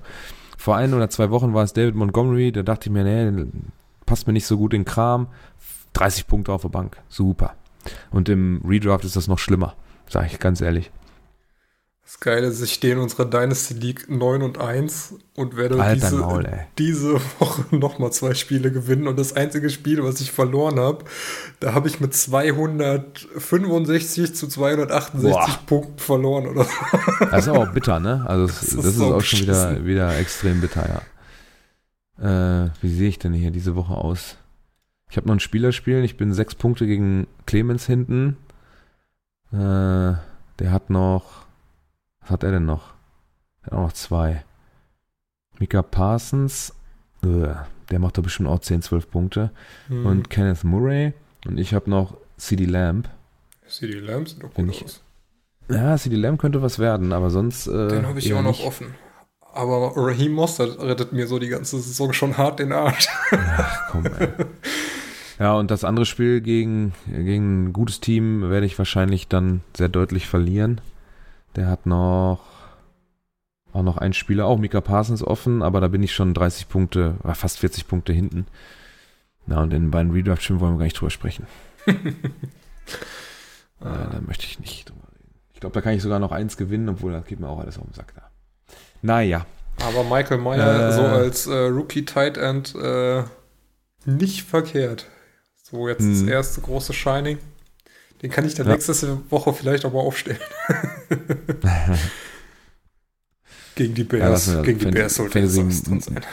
[0.56, 3.46] Vor ein oder zwei Wochen war es David Montgomery, da dachte ich mir, nee,
[4.06, 5.28] passt mir nicht so gut in Kram.
[5.92, 7.54] 30 Punkte auf der Bank, super.
[8.10, 9.74] Und im Redraft ist das noch schlimmer,
[10.08, 10.90] sage ich ganz ehrlich.
[12.12, 16.10] Das Geile ist, ich stehe in unserer Dynasty League 9 und 1 und werde Alter
[16.10, 16.46] diese, Maul,
[16.78, 19.08] diese Woche nochmal zwei Spiele gewinnen.
[19.08, 21.06] Und das einzige Spiel, was ich verloren habe,
[21.60, 25.58] da habe ich mit 265 zu 268 Boah.
[25.64, 26.70] Punkten verloren oder so.
[27.30, 28.22] Das ist aber auch bitter, ne?
[28.26, 31.02] Also das, Das das, ist ist, so auch schon wieder, wieder extrem bitter,
[32.20, 32.66] ja.
[32.66, 34.36] Äh, wie sehe ich denn hier diese Woche aus?
[35.08, 36.04] Ich habe noch ein Spielerspiel.
[36.04, 38.36] Ich bin sechs Punkte gegen Clemens hinten.
[39.50, 41.41] Äh, der hat noch.
[42.32, 42.94] Hat er denn noch?
[43.62, 44.42] Er hat auch noch zwei.
[45.58, 46.74] Mika Parsons.
[47.22, 47.54] Äh,
[47.90, 49.50] der macht da bestimmt auch 10, 12 Punkte.
[49.88, 50.06] Hm.
[50.06, 51.12] Und Kenneth Murray.
[51.46, 53.08] Und ich habe noch CD Lamb.
[53.68, 55.02] CD Lamb sieht doch gut ich- aus.
[55.70, 57.66] Ja, CD Lamb könnte was werden, aber sonst.
[57.68, 58.66] Äh, Den habe ich auch noch nicht.
[58.66, 58.94] offen.
[59.54, 63.06] Aber Raheem Mostert rettet mir so die ganze Saison schon hart den Arsch.
[63.30, 64.28] Ach, komm, ey.
[65.38, 69.88] Ja, und das andere Spiel gegen, gegen ein gutes Team werde ich wahrscheinlich dann sehr
[69.88, 70.80] deutlich verlieren.
[71.56, 72.40] Der hat noch
[73.72, 77.14] auch noch einen Spieler, auch Mika Parsons offen, aber da bin ich schon 30 Punkte,
[77.24, 78.46] äh, fast 40 Punkte hinten.
[79.46, 81.46] Na, und in den beiden Redraft-Spielen wollen wir gar nicht drüber sprechen.
[83.80, 85.34] Äh, da möchte ich nicht drüber reden.
[85.54, 87.78] Ich glaube, da kann ich sogar noch eins gewinnen, obwohl das geht mir auch alles
[87.78, 88.30] auf den Sack da.
[89.02, 89.44] Naja.
[89.84, 90.92] Aber Michael Meyer Äh.
[90.92, 93.24] so als äh, Rookie Tight End äh,
[94.04, 95.06] nicht verkehrt.
[95.64, 96.28] So jetzt das Mhm.
[96.28, 97.38] erste große Shining.
[98.22, 98.72] Den kann ich dann Ja.
[98.74, 100.38] nächste Woche vielleicht auch mal aufstellen.
[103.74, 104.52] Gegen die Ja, Bears.
[104.54, 106.20] wir- Gegen die Bears sollte das drin sein.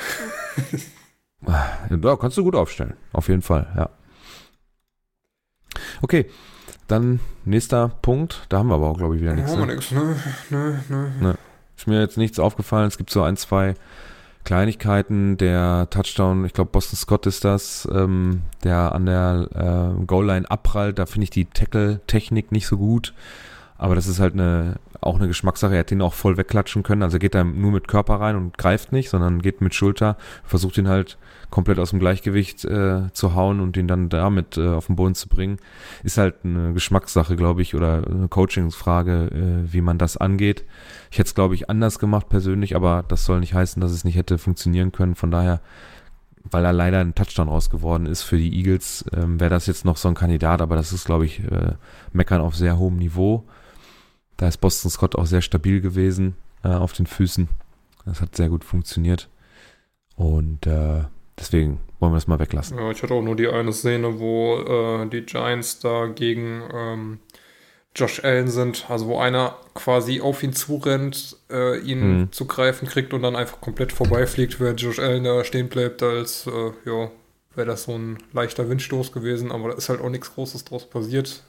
[1.47, 2.93] Ja, kannst du gut aufstellen.
[3.13, 3.89] Auf jeden Fall, ja.
[6.01, 6.29] Okay,
[6.87, 8.45] dann nächster Punkt.
[8.49, 9.51] Da haben wir aber auch, glaube ich, wieder nichts.
[9.51, 9.73] Haben wir Ne?
[9.75, 10.15] nix, ne?
[10.49, 11.37] Ne, ne.
[11.77, 12.87] Ist mir jetzt nichts aufgefallen.
[12.89, 13.73] Es gibt so ein, zwei
[14.43, 20.49] Kleinigkeiten, der Touchdown, ich glaube Boston Scott ist das, ähm, der an der äh, Goal-Line
[20.49, 23.13] abprallt, da finde ich die Tackle-Technik nicht so gut.
[23.77, 25.71] Aber das ist halt eine, auch eine Geschmackssache.
[25.71, 27.01] Er hätte ihn auch voll wegklatschen können.
[27.01, 30.77] Also geht er nur mit Körper rein und greift nicht, sondern geht mit Schulter, versucht
[30.77, 31.17] ihn halt
[31.49, 35.15] komplett aus dem Gleichgewicht äh, zu hauen und ihn dann damit äh, auf den Boden
[35.15, 35.57] zu bringen.
[36.03, 40.65] Ist halt eine Geschmackssache, glaube ich, oder eine Coachingsfrage, äh, wie man das angeht.
[41.11, 44.03] Ich hätte es, glaube ich, anders gemacht persönlich, aber das soll nicht heißen, dass es
[44.03, 45.15] nicht hätte funktionieren können.
[45.15, 45.61] Von daher,
[46.43, 49.85] weil er leider ein Touchdown raus geworden ist für die Eagles, ähm, wäre das jetzt
[49.85, 51.73] noch so ein Kandidat, aber das ist, glaube ich, äh,
[52.13, 53.45] Meckern auf sehr hohem Niveau.
[54.37, 57.49] Da ist Boston Scott auch sehr stabil gewesen äh, auf den Füßen.
[58.05, 59.29] Das hat sehr gut funktioniert.
[60.15, 61.03] Und äh,
[61.39, 62.77] deswegen wollen wir das mal weglassen.
[62.77, 67.19] Ja, ich hatte auch nur die eine Szene, wo äh, die Giants da gegen ähm,
[67.95, 72.31] Josh Allen sind, also wo einer quasi auf ihn zurennt, äh, ihn hm.
[72.31, 76.47] zu greifen kriegt und dann einfach komplett vorbeifliegt, während Josh Allen da stehen bleibt, als
[76.47, 77.11] äh, ja,
[77.55, 80.89] wäre das so ein leichter Windstoß gewesen, aber da ist halt auch nichts Großes draus
[80.89, 81.43] passiert.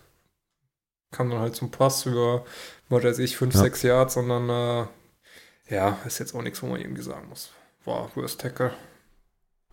[1.13, 2.45] Kam dann halt zum Pass über
[2.89, 3.95] was weiß ich, 5, 6 ja.
[3.95, 7.53] Yards, sondern äh, ja, ist jetzt auch nichts, wo man irgendwie sagen muss.
[7.85, 8.73] War Worst Tackle.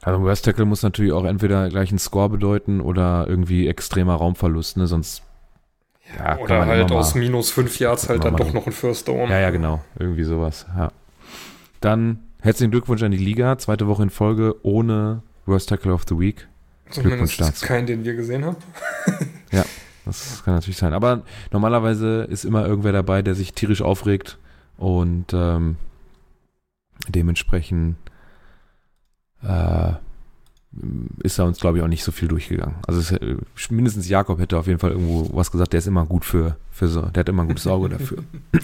[0.01, 4.77] Also Worst Tackle muss natürlich auch entweder gleich einen Score bedeuten oder irgendwie extremer Raumverlust,
[4.77, 4.87] ne?
[4.87, 5.23] Sonst
[6.17, 9.29] ja, oder halt aus mal, minus 5 Yards halt dann doch noch ein First Down.
[9.29, 9.83] Ja, ja, genau.
[9.99, 10.65] Irgendwie sowas.
[10.75, 10.91] Ja.
[11.81, 13.57] Dann herzlichen Glückwunsch an die Liga.
[13.57, 16.47] Zweite Woche in Folge ohne Worst Tackle of the Week.
[16.91, 17.65] Glückwunsch dazu.
[17.65, 18.57] Kein, den wir gesehen haben.
[19.51, 19.65] ja.
[20.05, 20.93] Das kann natürlich sein.
[20.93, 24.37] Aber normalerweise ist immer irgendwer dabei, der sich tierisch aufregt
[24.77, 25.75] und ähm,
[27.09, 27.97] dementsprechend
[29.47, 29.93] äh,
[31.23, 32.75] ist er uns, glaube ich, auch nicht so viel durchgegangen.
[32.85, 33.37] Also es, äh,
[33.69, 36.87] mindestens Jakob hätte auf jeden Fall irgendwo was gesagt, der ist immer gut für, für
[36.87, 38.23] so, der hat immer ein gutes Auge dafür.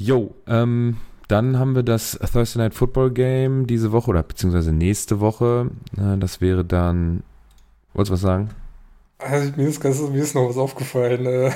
[0.00, 0.96] Jo, ähm,
[1.26, 5.72] dann haben wir das Thursday Night Football Game diese Woche oder beziehungsweise nächste Woche.
[5.92, 7.24] Das wäre dann,
[7.94, 8.50] wolltest du was sagen?
[9.18, 11.26] Also mir ist, mir ist noch was aufgefallen.
[11.26, 11.50] Äh.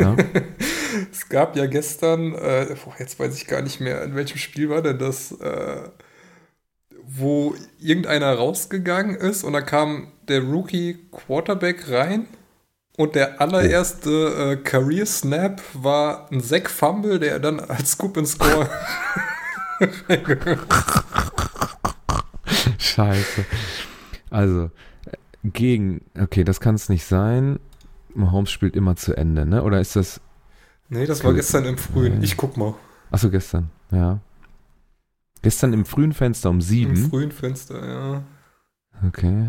[0.00, 0.16] Ja?
[1.12, 4.82] es gab ja gestern, äh, jetzt weiß ich gar nicht mehr, in welchem Spiel war
[4.82, 5.88] denn das, äh,
[7.08, 12.26] wo irgendeiner rausgegangen ist und da kam der Rookie Quarterback rein
[12.96, 18.26] und der allererste äh, Career Snap war ein Sack Fumble, der dann als Scoop and
[18.26, 18.68] Score
[22.78, 23.44] Scheiße.
[24.30, 24.70] Also,
[25.44, 26.00] gegen.
[26.18, 27.58] Okay, das kann es nicht sein.
[28.14, 29.62] Mahomes spielt immer zu Ende, ne?
[29.62, 30.20] Oder ist das.
[30.88, 32.22] Nee, das war gestern im Frühen.
[32.22, 32.74] Ich guck mal.
[33.10, 34.20] Achso, gestern, ja.
[35.46, 36.96] Gestern im frühen Fenster um sieben.
[36.96, 38.22] Im frühen Fenster, ja.
[39.06, 39.48] Okay.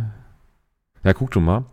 [1.03, 1.65] Ja, guck du mal.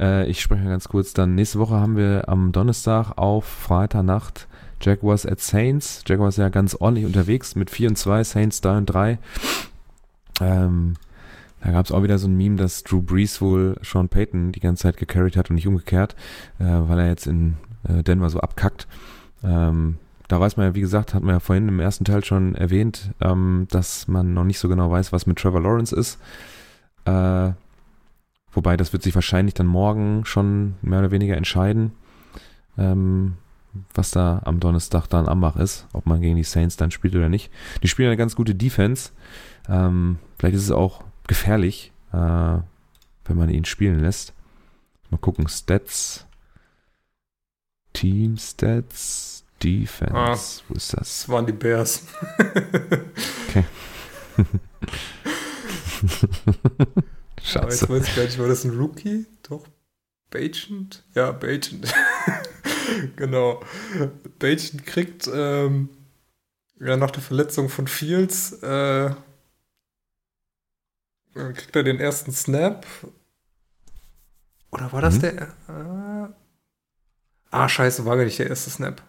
[0.00, 1.14] Äh, ich spreche ganz kurz.
[1.14, 4.48] Dann nächste Woche haben wir am Donnerstag auf Freitagnacht
[4.80, 6.02] Jaguars at Saints.
[6.04, 9.18] Jaguars ja ganz ordentlich unterwegs mit 4 und 2, Saints 3 und 3.
[10.40, 10.94] Ähm,
[11.60, 14.58] da gab es auch wieder so ein Meme, dass Drew Brees wohl Sean Payton die
[14.58, 16.16] ganze Zeit gecarried hat und nicht umgekehrt,
[16.58, 17.54] äh, weil er jetzt in
[17.88, 18.88] äh, Denver so abkackt.
[19.44, 19.98] Ähm,
[20.30, 23.10] da weiß man ja, wie gesagt, hat man ja vorhin im ersten Teil schon erwähnt,
[23.20, 26.20] ähm, dass man noch nicht so genau weiß, was mit Trevor Lawrence ist.
[27.04, 27.50] Äh,
[28.52, 31.90] wobei, das wird sich wahrscheinlich dann morgen schon mehr oder weniger entscheiden,
[32.78, 33.38] ähm,
[33.92, 37.16] was da am Donnerstag dann am Bach ist, ob man gegen die Saints dann spielt
[37.16, 37.50] oder nicht.
[37.82, 39.10] Die spielen eine ganz gute Defense.
[39.68, 44.32] Ähm, vielleicht ist es auch gefährlich, äh, wenn man ihn spielen lässt.
[45.10, 46.24] Mal gucken, Stats.
[47.92, 50.14] Team Stats, Defense.
[50.14, 50.38] Ah,
[50.68, 50.98] Wo ist das?
[50.98, 52.02] Das waren die Bears.
[53.48, 53.64] okay.
[57.42, 57.58] Scheiße.
[57.60, 59.26] Aber jetzt weiß ich gar nicht, war das ein Rookie?
[59.48, 59.66] Doch.
[60.30, 61.04] Bagent?
[61.14, 61.92] Ja, Bagent.
[63.16, 63.60] genau.
[64.38, 65.88] Bagent kriegt ähm,
[66.78, 69.10] ja, nach der Verletzung von Fields äh,
[71.34, 72.86] dann kriegt er den ersten Snap.
[74.70, 75.20] Oder war das mhm.
[75.20, 75.42] der?
[75.68, 76.28] Äh,
[77.50, 79.02] ah, scheiße, war gar nicht der erste Snap.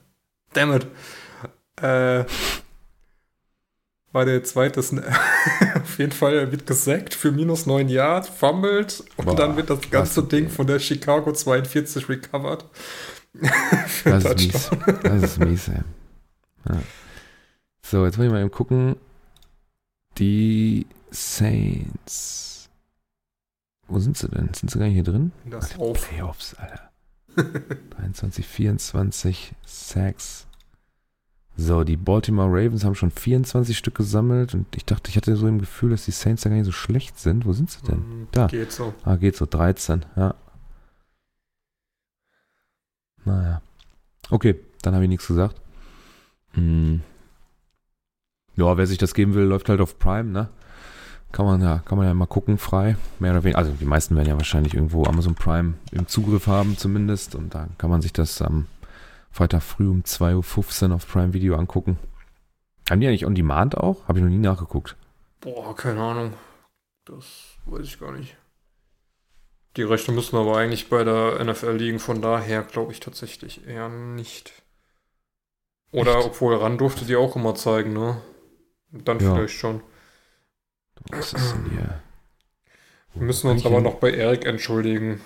[0.53, 0.87] Damn it.
[1.81, 2.25] Äh,
[4.11, 4.79] war der zweite.
[5.75, 9.89] Auf jeden Fall, wird gesackt für minus 9 Yard, fummelt und Boah, dann wird das
[9.89, 12.65] ganze Ding von der Chicago 42 recovered.
[14.03, 14.69] das ist mies.
[15.03, 15.81] Das ist mies, ey.
[16.67, 16.81] Ja.
[17.85, 18.97] So, jetzt muss ich mal eben gucken.
[20.17, 22.69] Die Saints.
[23.87, 24.53] Wo sind sie denn?
[24.53, 25.31] Sind sie gar nicht hier drin?
[25.45, 26.90] Das Ach, Playoffs, Alter.
[27.35, 30.47] 23, 24 Sacks.
[31.57, 35.47] So, die Baltimore Ravens haben schon 24 Stück gesammelt und ich dachte, ich hatte so
[35.47, 37.45] im Gefühl, dass die Saints da gar nicht so schlecht sind.
[37.45, 37.99] Wo sind sie denn?
[37.99, 38.47] Mm, da.
[38.47, 38.93] Geht so.
[39.03, 39.45] Ah, geht so.
[39.45, 40.35] 13, ja.
[43.25, 43.61] Naja.
[44.29, 45.61] Okay, dann habe ich nichts gesagt.
[46.53, 47.01] Hm.
[48.55, 50.49] Ja, wer sich das geben will, läuft halt auf Prime, ne?
[51.31, 52.97] Kann man ja, kann man ja mal gucken, frei.
[53.19, 53.57] Mehr oder weniger.
[53.59, 57.35] Also die meisten werden ja wahrscheinlich irgendwo Amazon Prime im Zugriff haben, zumindest.
[57.35, 58.67] Und da kann man sich das am
[59.31, 61.97] Freitag früh um 2.15 Uhr auf Prime Video angucken.
[62.89, 64.07] Haben die eigentlich On Demand auch?
[64.07, 64.97] Habe ich noch nie nachgeguckt.
[65.39, 66.33] Boah, keine Ahnung.
[67.05, 67.25] Das
[67.65, 68.35] weiß ich gar nicht.
[69.77, 73.87] Die Rechte müssen aber eigentlich bei der NFL liegen, von daher glaube ich tatsächlich eher
[73.87, 74.51] nicht.
[75.93, 76.27] Oder Echt?
[76.27, 78.21] obwohl ran durfte die auch immer zeigen, ne?
[78.91, 79.33] Dann Ja.
[79.33, 79.81] vielleicht schon.
[81.09, 82.01] Was ist denn hier?
[83.13, 85.19] Wir müssen uns aber noch bei Eric entschuldigen,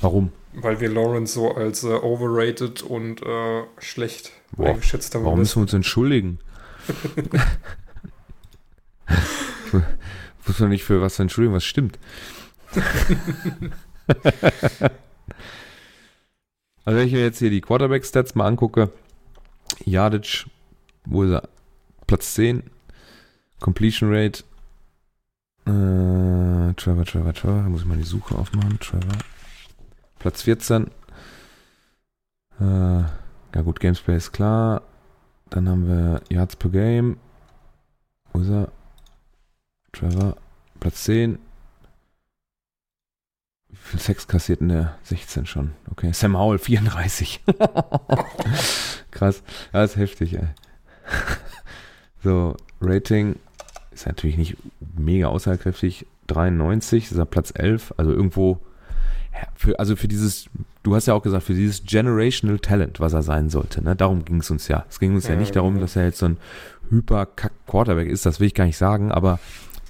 [0.00, 0.32] Warum?
[0.54, 5.24] weil wir Lawrence so als äh, overrated und äh, schlecht Boah, eingeschätzt haben.
[5.24, 6.38] Warum müssen wir uns entschuldigen?
[9.66, 9.72] ich
[10.46, 11.98] muss doch nicht für was entschuldigen, was stimmt.
[16.84, 18.90] also wenn ich mir jetzt hier die Quarterback-Stats mal angucke,
[19.84, 20.46] Yardage,
[21.04, 21.48] wo ist er?
[22.06, 22.62] Platz 10,
[23.60, 24.44] Completion Rate,
[25.66, 29.18] äh, Trevor, Trevor, Trevor, da muss ich mal die Suche aufmachen, Trevor,
[30.18, 30.90] Platz 14,
[32.60, 34.82] äh, ja gut, Gamesplay ist klar,
[35.50, 37.18] dann haben wir Yards per Game,
[38.32, 38.70] wo ist er?
[39.92, 40.36] Trevor,
[40.78, 41.38] Platz 10,
[43.70, 44.98] wie viel Sex kassiert denn der?
[45.04, 45.72] 16 schon.
[45.90, 46.12] Okay.
[46.12, 47.40] Sam Howell, 34.
[49.10, 49.42] Krass.
[49.72, 50.48] Ja, ist heftig, ey.
[52.22, 53.36] So, Rating
[54.00, 54.56] ist natürlich nicht
[54.96, 56.06] mega aussagekräftig.
[56.26, 57.94] 93, ist er Platz 11.
[57.96, 58.60] Also irgendwo,
[59.54, 60.48] für, also für dieses,
[60.82, 63.96] du hast ja auch gesagt, für dieses Generational Talent, was er sein sollte, ne?
[63.96, 64.84] Darum ging es uns ja.
[64.88, 66.38] Es ging uns ja, Ja, nicht darum, dass er jetzt so ein
[66.90, 69.38] Hyper-Kack-Quarterback ist, das will ich gar nicht sagen, aber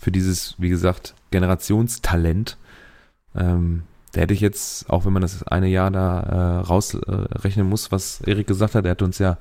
[0.01, 2.57] für dieses, wie gesagt, Generationstalent,
[3.35, 3.83] ähm,
[4.13, 8.21] da hätte ich jetzt, auch wenn man das eine Jahr da äh, rausrechnen muss, was
[8.23, 9.39] Erik gesagt hat, er hat uns ja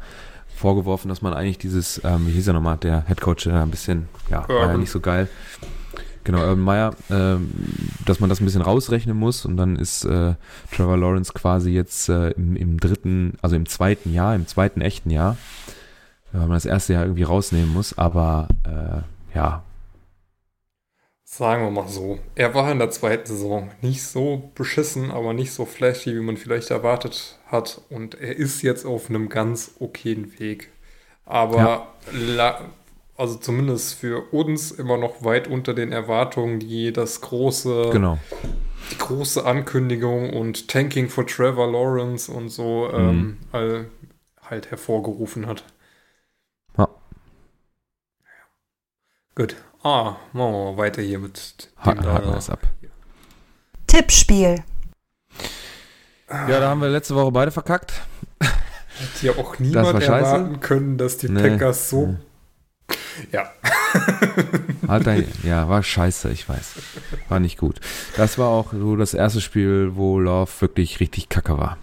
[0.60, 4.10] vorgeworfen, dass man eigentlich dieses, ähm, wie hieß er nochmal, der Headcoach, der ein bisschen,
[4.30, 4.80] ja, war ja Urban.
[4.82, 5.28] nicht so geil.
[6.26, 7.50] Genau, Urban Meyer, ähm,
[8.06, 10.36] dass man das ein bisschen rausrechnen muss und dann ist äh,
[10.72, 15.10] Trevor Lawrence quasi jetzt äh, im, im dritten, also im zweiten Jahr, im zweiten echten
[15.10, 15.38] Jahr,
[16.34, 19.64] äh, weil man das erste Jahr irgendwie rausnehmen muss, aber äh, ja,
[21.32, 22.18] Sagen wir mal so.
[22.34, 26.38] Er war in der zweiten Saison nicht so beschissen, aber nicht so flashy, wie man
[26.38, 27.82] vielleicht erwartet hat.
[27.92, 30.72] Und er ist jetzt auf einem ganz okayen Weg.
[31.26, 32.72] Aber la
[33.16, 38.18] also zumindest für uns immer noch weit unter den Erwartungen, die das große, genau.
[38.92, 43.86] die große Ankündigung und Tanking for Trevor Lawrence und so ähm, all,
[44.42, 45.64] halt hervorgerufen hat.
[46.76, 46.90] Ja.
[49.36, 49.56] Gut.
[49.82, 52.60] Ah, machen wir mal weiter hier mit dem haken wir es ab.
[53.88, 54.64] Tippspiel.
[56.30, 57.94] Ja, da haben wir letzte Woche beide verkackt.
[58.40, 61.50] Hätte ja auch niemand erwarten können, dass die Nee.
[61.50, 62.18] Packers so.
[63.32, 63.52] Ja.
[65.00, 66.74] Dein, ja, war scheiße, ich weiß.
[67.30, 67.80] War nicht gut.
[68.18, 71.78] Das war auch so das erste Spiel, wo Love wirklich richtig kacke war.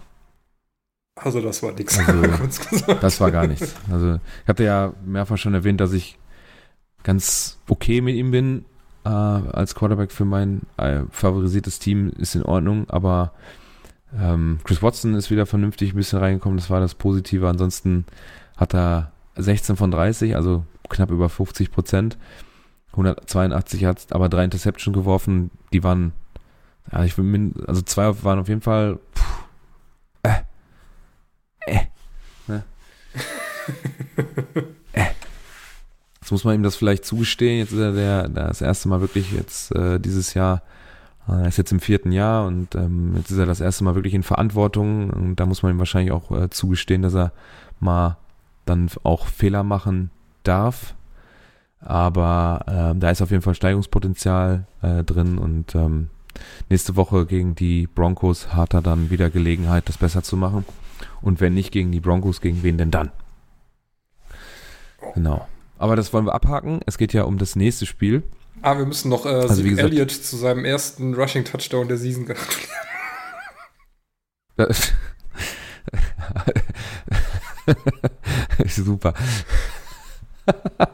[1.15, 1.97] Also, das war nix.
[1.97, 2.93] Also.
[3.01, 3.73] Das war gar nichts.
[3.91, 6.17] Also, ich hatte ja mehrfach schon erwähnt, dass ich
[7.07, 8.65] ganz okay mit ihm bin.
[9.05, 13.31] Äh, als Quarterback für mein äh, favorisiertes Team ist in Ordnung, aber
[14.19, 17.47] ähm, Chris Watson ist wieder vernünftig ein bisschen reingekommen, das war das Positive.
[17.47, 18.05] Ansonsten
[18.57, 22.17] hat er 16 von 30, also knapp über 50 Prozent.
[22.91, 26.11] 182 hat aber drei Interception geworfen, die waren,
[26.91, 29.23] ja, ich min, also zwei waren auf jeden Fall, puh,
[30.23, 30.41] äh,
[31.67, 31.79] äh,
[32.47, 32.63] ne?
[36.27, 37.59] Jetzt muss man ihm das vielleicht zugestehen.
[37.59, 40.61] Jetzt ist er der, das erste Mal wirklich jetzt äh, dieses Jahr,
[41.25, 43.95] äh, er ist jetzt im vierten Jahr und ähm, jetzt ist er das erste Mal
[43.95, 47.31] wirklich in Verantwortung und da muss man ihm wahrscheinlich auch äh, zugestehen, dass er
[47.79, 48.17] mal
[48.65, 50.11] dann auch Fehler machen
[50.43, 50.95] darf.
[51.79, 56.09] Aber ähm, da ist auf jeden Fall Steigungspotenzial äh, drin und ähm,
[56.67, 60.65] nächste Woche gegen die Broncos hat er dann wieder Gelegenheit, das besser zu machen.
[61.21, 63.11] Und wenn nicht gegen die Broncos, gegen wen denn dann?
[65.13, 65.47] Genau.
[65.77, 66.79] Aber das wollen wir abhaken.
[66.85, 68.23] Es geht ja um das nächste Spiel.
[68.61, 72.25] Ah, wir müssen noch äh, Also, gesagt- Elliott zu seinem ersten Rushing Touchdown der Season
[72.25, 72.67] gratulieren.
[78.67, 79.13] Super.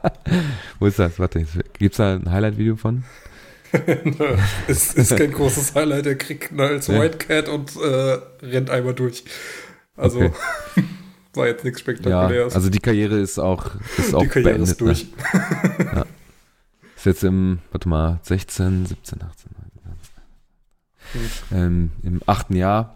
[0.79, 1.19] Wo ist das?
[1.19, 1.45] Warte,
[1.77, 3.03] gibt es da ein Highlight-Video von?
[4.67, 6.05] es ist kein großes Highlight.
[6.05, 7.01] Er kriegt als Ja.
[7.01, 9.23] Whitecat und äh, rennt einmal durch.
[9.95, 10.31] Also Okay.
[11.35, 12.55] War jetzt nichts Ja, Spektakuläres.
[12.55, 14.69] also die Karriere ist auch, ist auch die Karriere beendet.
[14.69, 15.07] ist durch.
[15.79, 16.05] Ne?
[16.95, 19.51] Ist jetzt im, warte mal, 16, 17, 18,
[21.51, 22.95] 19, ähm, im achten Jahr.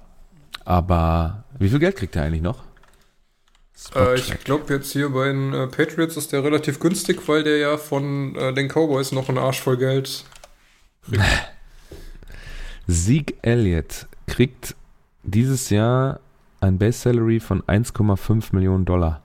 [0.65, 2.63] Aber wie viel Geld kriegt er eigentlich noch?
[3.95, 7.57] Äh, ich glaube jetzt hier bei den äh, Patriots ist der relativ günstig, weil der
[7.57, 10.25] ja von äh, den Cowboys noch einen Arsch voll Geld
[11.03, 11.21] kriegt.
[12.87, 14.75] Zeke Elliott kriegt
[15.23, 16.19] dieses Jahr
[16.61, 19.23] ein Base Salary von 1,5 Millionen Dollar.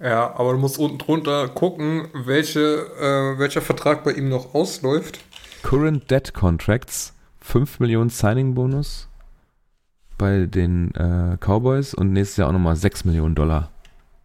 [0.00, 5.20] Ja, aber du musst unten drunter gucken, welche, äh, welcher Vertrag bei ihm noch ausläuft.
[5.62, 9.08] Current Debt Contracts, 5 Millionen Signing Bonus
[10.18, 13.70] bei den äh, Cowboys und nächstes Jahr auch nochmal 6 Millionen Dollar.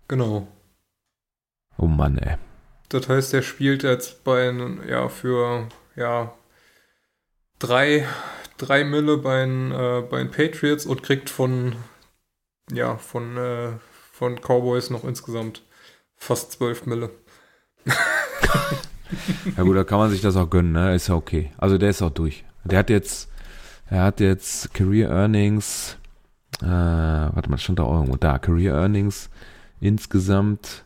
[0.08, 0.48] Genau.
[1.78, 2.36] Oh Mann, ey.
[2.90, 4.52] Das heißt, er spielt jetzt bei,
[4.88, 6.34] ja, für, ja,
[7.60, 8.08] drei,
[8.58, 11.76] drei Mille bei den, äh, bei den Patriots und kriegt von,
[12.72, 13.72] ja, von, äh,
[14.12, 15.64] von Cowboys noch insgesamt
[16.16, 17.10] fast 12 Mille.
[17.86, 20.96] ja gut, da kann man sich das auch gönnen, ne?
[20.96, 21.52] Ist ja okay.
[21.58, 22.44] Also der ist auch durch.
[22.64, 23.30] Der hat jetzt,
[23.90, 25.98] er hat jetzt Career Earnings,
[26.62, 29.30] äh, warte mal, stand da irgendwo da, Career Earnings
[29.80, 30.84] insgesamt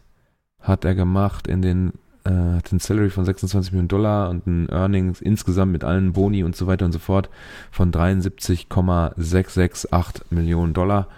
[0.60, 1.92] hat er gemacht in den
[2.24, 6.44] äh, hat einen Salary von 26 Millionen Dollar und ein Earnings insgesamt mit allen Boni
[6.44, 7.30] und so weiter und so fort
[7.72, 11.10] von 73,668 Millionen Dollar.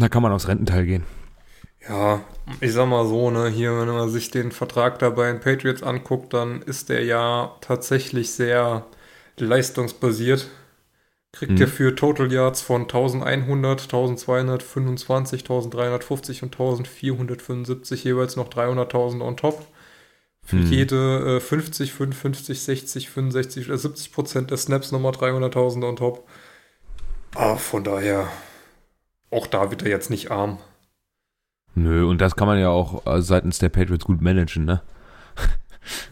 [0.00, 1.04] Da kann man aufs Rententeil gehen.
[1.86, 2.20] Ja,
[2.60, 5.82] ich sag mal so, ne, hier, wenn man sich den Vertrag da bei den Patriots
[5.82, 8.86] anguckt, dann ist der ja tatsächlich sehr
[9.38, 10.48] leistungsbasiert.
[11.32, 11.60] Kriegt mhm.
[11.60, 19.66] er für Total Yards von 1100, 1225, 1350 und 1475 jeweils noch 300.000 on top.
[20.42, 20.72] Für mhm.
[20.72, 26.26] jede äh, 50, 55, 60, 65 oder 70 Prozent der Snaps nochmal 300.000 on top.
[27.36, 28.28] Ah, von daher,
[29.30, 30.58] auch da wird er jetzt nicht arm.
[31.74, 34.82] Nö, und das kann man ja auch äh, seitens der Patriots gut managen, ne?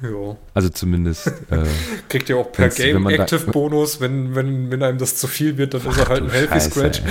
[0.03, 0.37] Ja.
[0.55, 1.33] Also zumindest.
[1.51, 1.65] Äh,
[2.09, 5.73] Kriegt ihr auch per Game Active Bonus, wenn, wenn, wenn einem das zu viel wird,
[5.73, 7.03] dann ist er halt ein Healthy Scratch.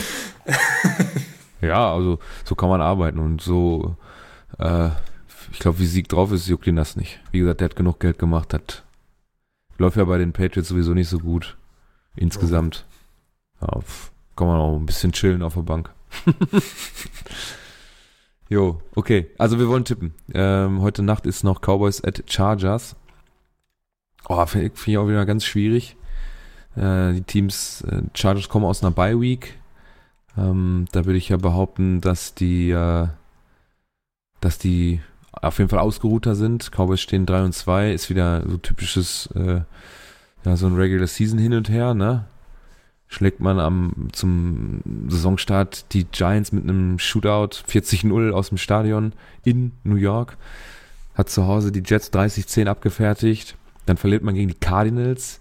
[1.62, 3.95] ja, also so kann man arbeiten und so,
[4.60, 4.89] äh,
[5.51, 7.20] ich glaube, wie Sieg drauf ist, juckt ihn das nicht.
[7.32, 8.84] Wie gesagt, der hat genug Geld gemacht, hat,
[9.80, 11.58] läuft ja bei den Patriots sowieso nicht so gut.
[12.16, 12.86] Insgesamt.
[13.60, 13.80] Ja,
[14.36, 15.89] kann man auch ein bisschen chillen auf der Bank.
[18.49, 19.30] Jo, okay.
[19.38, 20.14] Also wir wollen tippen.
[20.34, 22.95] Ähm, heute Nacht ist noch Cowboys at Chargers.
[24.30, 25.97] Oh, finde find ich auch wieder ganz schwierig.
[26.76, 29.60] Äh, die Teams, äh, Chargers kommen aus einer Bye Week.
[30.38, 33.08] Ähm, da würde ich ja behaupten, dass die, äh,
[34.39, 35.01] dass die
[35.34, 36.72] auf jeden Fall ausgeruhter sind.
[36.72, 39.62] Cowboys stehen 3 und 2, ist wieder so typisches, äh,
[40.45, 42.26] ja, so ein Regular Season hin und her, ne?
[43.08, 49.72] Schlägt man am, zum Saisonstart die Giants mit einem Shootout 40-0 aus dem Stadion in
[49.84, 50.38] New York.
[51.16, 53.55] Hat zu Hause die Jets 30-10 abgefertigt.
[53.86, 55.39] Dann verliert man gegen die Cardinals,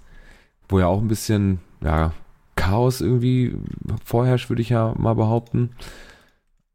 [0.69, 2.13] wo ja auch ein bisschen, ja,
[2.55, 3.55] Chaos irgendwie
[4.05, 5.71] vorherrscht, würde ich ja mal behaupten.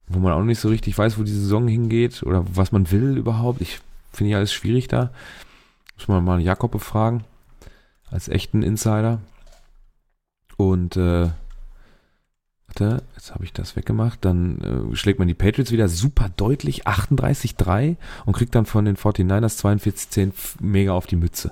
[0.07, 3.17] Wo man auch nicht so richtig weiß, wo die Saison hingeht oder was man will
[3.17, 3.61] überhaupt.
[3.61, 3.79] Ich
[4.11, 5.11] finde ja alles schwierig da.
[5.97, 7.23] Muss man mal Jakob befragen.
[8.09, 9.21] Als echten Insider.
[10.69, 11.29] Und äh,
[12.67, 14.23] warte, jetzt habe ich das weggemacht.
[14.23, 17.95] Dann äh, schlägt man die Patriots wieder super deutlich 38-3
[18.25, 20.31] und kriegt dann von den 49ers 42-10
[20.61, 21.51] mega auf die Mütze.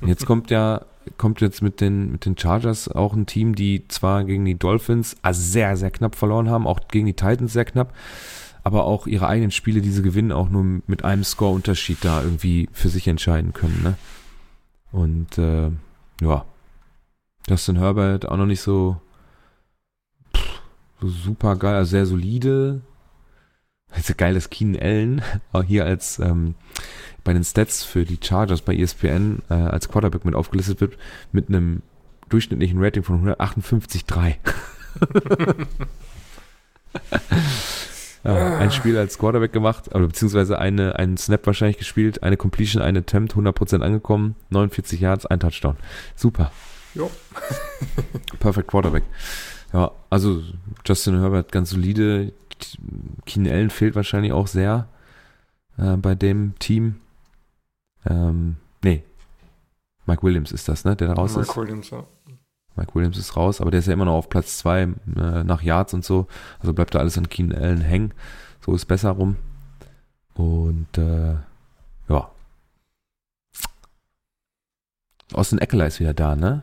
[0.00, 0.82] Und jetzt kommt ja
[1.16, 5.16] kommt jetzt mit den, mit den Chargers auch ein Team, die zwar gegen die Dolphins
[5.22, 7.94] also sehr, sehr knapp verloren haben, auch gegen die Titans sehr knapp,
[8.64, 12.90] aber auch ihre eigenen Spiele, diese gewinnen, auch nur mit einem Score-Unterschied da irgendwie für
[12.90, 13.80] sich entscheiden können.
[13.82, 13.96] Ne?
[14.92, 15.70] Und äh,
[16.20, 16.44] ja,
[17.48, 19.00] Justin Herbert auch noch nicht so,
[21.00, 22.82] so super geil, also sehr solide.
[23.92, 25.22] Also geiles Keenan Allen,
[25.52, 26.54] auch hier als ähm,
[27.24, 30.96] bei den Stats für die Chargers bei ESPN äh, als Quarterback mit aufgelistet wird,
[31.32, 31.82] mit einem
[32.28, 34.36] durchschnittlichen Rating von 158,3.
[38.24, 42.82] ja, ein Spiel als Quarterback gemacht, oder beziehungsweise eine, einen Snap wahrscheinlich gespielt, eine Completion,
[42.82, 45.76] eine Attempt, 100% angekommen, 49 Yards, ein Touchdown.
[46.14, 46.52] Super.
[46.94, 47.10] Jo.
[48.40, 49.04] Perfect Quarterback.
[49.72, 50.42] Ja, also
[50.84, 52.32] Justin Herbert ganz solide.
[53.24, 54.88] Keenan Allen fehlt wahrscheinlich auch sehr
[55.78, 56.96] äh, bei dem Team.
[58.06, 59.04] Ähm, nee.
[60.06, 60.96] Mike Williams ist das, ne?
[60.96, 61.48] Der da raus Mike ist.
[61.48, 62.04] Mike Williams, ja.
[62.76, 64.88] Mike Williams ist raus, aber der ist ja immer noch auf Platz 2 äh,
[65.44, 66.26] nach Yards und so.
[66.58, 68.14] Also bleibt da alles an Keenan Allen hängen.
[68.64, 69.36] So ist besser rum.
[70.34, 71.34] Und äh,
[72.08, 72.30] ja.
[75.32, 76.62] Austin Eckler ist wieder da, ne?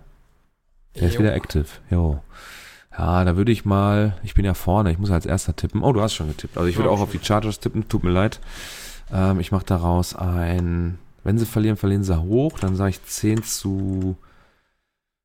[0.99, 1.67] Der ist wieder active.
[1.89, 2.21] Jo.
[2.97, 5.83] Ja, da würde ich mal, ich bin ja vorne, ich muss als erster tippen.
[5.83, 6.57] Oh, du hast schon getippt.
[6.57, 8.39] Also ich würde auch auf die Chargers tippen, tut mir leid.
[9.13, 12.59] Ähm, ich mache daraus ein, wenn sie verlieren, verlieren sie hoch.
[12.59, 14.17] Dann sage ich 10 zu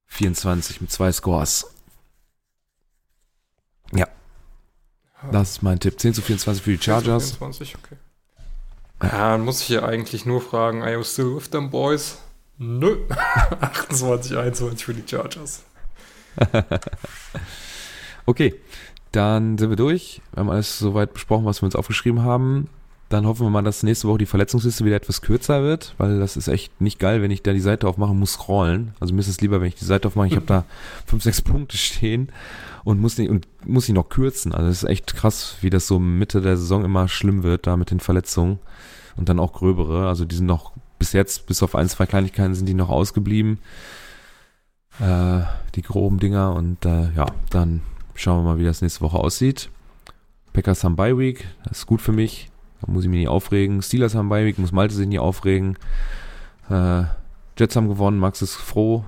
[0.07, 1.75] 24 mit zwei Scores.
[3.95, 4.07] Ja.
[5.31, 5.99] Das ist mein Tipp.
[5.99, 7.37] 10 zu 24 für die Chargers.
[7.37, 7.97] 24, okay.
[9.03, 12.19] Ja, dann muss ich hier eigentlich nur fragen, are you still with them boys?
[12.63, 12.97] Nö.
[13.61, 15.65] 28, 21 für die Chargers.
[18.25, 18.55] Okay,
[19.11, 20.21] dann sind wir durch.
[20.33, 22.69] Wir haben alles soweit besprochen, was wir uns aufgeschrieben haben.
[23.09, 26.37] Dann hoffen wir mal, dass nächste Woche die Verletzungsliste wieder etwas kürzer wird, weil das
[26.37, 28.95] ist echt nicht geil, wenn ich da die Seite aufmachen muss, scrollen.
[29.01, 30.29] Also mir ist es lieber, wenn ich die Seite aufmache.
[30.29, 30.65] Ich habe da
[31.05, 32.31] fünf, sechs Punkte stehen
[32.85, 34.55] und muss die, und muss die noch kürzen.
[34.55, 37.77] Also es ist echt krass, wie das so Mitte der Saison immer schlimm wird, da
[37.77, 38.61] mit den Verletzungen
[39.17, 40.07] und dann auch gröbere.
[40.07, 40.73] Also die sind noch
[41.03, 43.59] bis jetzt, bis auf ein, zwei Kleinigkeiten sind die noch ausgeblieben.
[45.01, 45.41] Äh,
[45.75, 47.83] die groben Dinger und äh, ja, dann
[48.15, 49.69] schauen wir mal, wie das nächste Woche aussieht.
[50.53, 52.53] Packers haben Bye Week, das ist gut für mich.
[52.81, 53.83] Da muss ich mich nicht aufregen.
[53.83, 55.77] Steelers haben Bye Week, muss Malte sich nicht aufregen.
[56.71, 57.03] Äh,
[57.59, 59.05] Jets haben gewonnen, Max ist froh.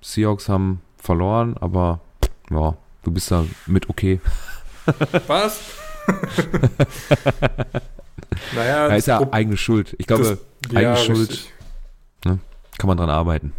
[0.00, 2.00] Seahawks haben verloren, aber
[2.50, 4.18] ja, du bist da mit okay.
[5.26, 5.60] Was?
[8.54, 9.94] naja, Ja, ist ja eigene Schuld.
[9.98, 10.38] Ich glaube,
[10.72, 11.50] ja, Schuld richtig.
[12.78, 13.52] kann man dran arbeiten.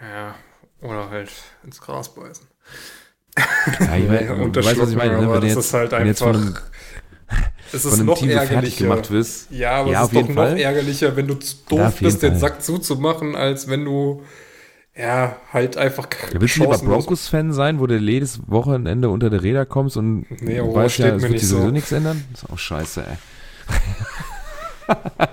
[0.00, 0.34] Ja,
[0.80, 1.30] oder halt
[1.64, 2.46] ins Gras beißen.
[3.80, 5.18] Ja, ich Ja, du weißt, was ich meine.
[5.20, 5.32] ne?
[5.32, 6.62] Wenn jetzt, ist halt wenn du jetzt von einfach.
[7.28, 8.84] einem, es von ist einem noch Team fertig ärgerlicher.
[8.84, 10.58] gemacht wirst, Ja, aber Ja, es ist doch noch Fall.
[10.58, 11.34] ärgerlicher, wenn du
[11.68, 12.40] doof bist, den Fall.
[12.40, 14.22] Sack zuzumachen, als wenn du
[14.96, 19.36] ja halt einfach Ja, willst du lieber Broncos-Fan sein, wo du jedes Wochenende unter die
[19.36, 21.70] Räder kommst und Nee, oh, weißt ja, es wird sich sowieso so.
[21.70, 22.24] nichts ändern?
[22.32, 23.16] Das ist auch scheiße, ey.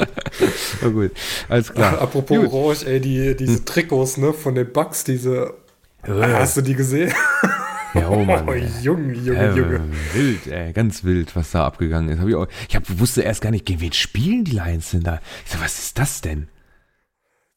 [0.82, 1.12] Na gut,
[1.48, 2.00] alles klar.
[2.00, 2.52] Apropos Gut.
[2.52, 5.54] Orange, ey, die, diese Trikots, ne, von den Bucks, diese.
[6.06, 7.12] Hast du die gesehen?
[7.94, 8.44] Ja, oh Mann.
[8.48, 8.52] oh.
[8.82, 9.80] Junge, Junge, Äh, Junge.
[10.12, 12.20] Wild, ey, ganz wild, was da abgegangen ist.
[12.20, 15.02] Hab ich, auch, ich hab, wusste erst gar nicht, gegen wen spielen die Lions denn
[15.02, 15.20] da?
[15.44, 16.48] Ich so, was ist das denn?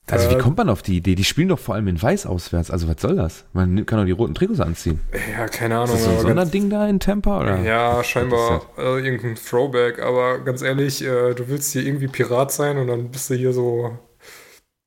[0.09, 1.15] Also, wie Äh, kommt man auf die Idee?
[1.15, 2.69] Die spielen doch vor allem in Weiß auswärts.
[2.71, 3.45] Also, was soll das?
[3.53, 4.99] Man kann doch die roten Trikots anziehen.
[5.37, 5.95] Ja, keine Ist Ahnung.
[5.95, 7.39] das so ein Sonderding da in Tampa?
[7.39, 7.59] Oder?
[7.61, 12.77] ja, scheinbar äh, irgendein Throwback, aber ganz ehrlich, äh, du willst hier irgendwie Pirat sein
[12.77, 13.97] und dann bist du hier so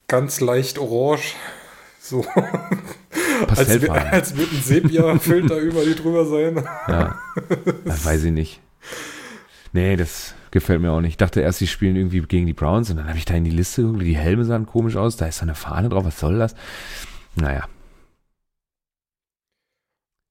[0.09, 1.35] ganz leicht orange.
[2.01, 2.23] So.
[3.49, 4.09] als, Pastellfarben.
[4.13, 6.63] als würde ein Sepia-Filter über die drüber sein.
[6.89, 7.19] Ja.
[7.87, 8.61] Das weiß ich nicht.
[9.73, 11.11] Nee, das gefällt mir auch nicht.
[11.11, 13.45] Ich dachte erst, die spielen irgendwie gegen die Browns und dann habe ich da in
[13.45, 16.19] die Liste geguckt, die Helme sahen komisch aus, da ist da eine Fahne drauf, was
[16.19, 16.55] soll das?
[17.35, 17.69] Naja.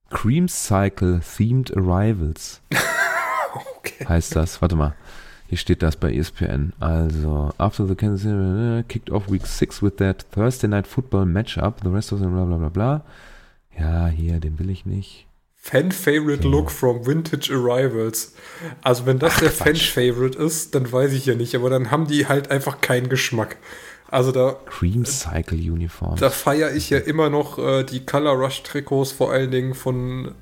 [0.10, 2.62] Cream Cycle Themed Arrivals
[3.78, 4.06] Okay.
[4.08, 4.62] heißt das.
[4.62, 4.96] Warte mal.
[5.48, 6.74] Hier steht das bei ESPN.
[6.80, 11.26] Also, after the Kansas City uh, kicked off week 6 with that Thursday night football
[11.26, 13.02] matchup, the rest of them bla bla bla bla.
[13.78, 15.28] Ja, hier, den will ich nicht.
[15.66, 18.34] Fan-Favorite Look from Vintage Arrivals.
[18.82, 19.50] Also wenn das Ach, der.
[19.50, 23.56] Fan-Favorite ist, dann weiß ich ja nicht, aber dann haben die halt einfach keinen Geschmack.
[24.10, 26.18] Also da, Cream Cycle Uniform.
[26.18, 30.36] da feiere ich ja immer noch äh, die Color Rush Trikots, vor allen Dingen von,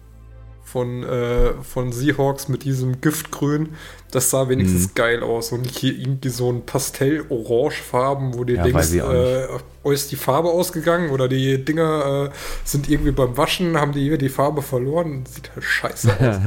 [0.72, 3.69] von, äh, von Seahawks mit diesem Giftgrün.
[4.11, 4.95] Das sah wenigstens Mhm.
[4.95, 5.51] geil aus.
[5.51, 9.47] Und nicht hier irgendwie so ein Pastell-Orange-Farben, wo du Ja, denkst, äh,
[9.91, 14.17] ist die Farbe ausgegangen oder die Dinger äh, sind irgendwie beim Waschen, haben die hier
[14.17, 15.26] die Farbe verloren.
[15.26, 16.39] Sieht halt scheiße aus.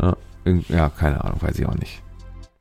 [0.00, 0.16] Ja,
[0.68, 2.02] ja, keine Ahnung, weiß ich auch nicht.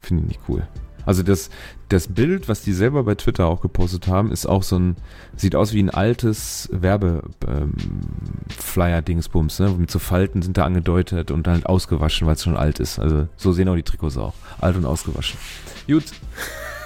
[0.02, 0.68] Finde ich nicht cool.
[1.06, 1.50] Also das,
[1.90, 4.96] das Bild, was die selber bei Twitter auch gepostet haben, ist auch so ein,
[5.36, 9.76] sieht aus wie ein altes Werbe-Flyer-Dingsbums, ne?
[9.78, 13.00] Mit so Falten sind da angedeutet und dann ausgewaschen, weil es schon alt ist.
[13.00, 14.34] Also so sehen auch die Trikots auch.
[14.60, 15.38] Alt und ausgewaschen.
[15.88, 16.06] Gut,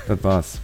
[0.08, 0.60] das war's.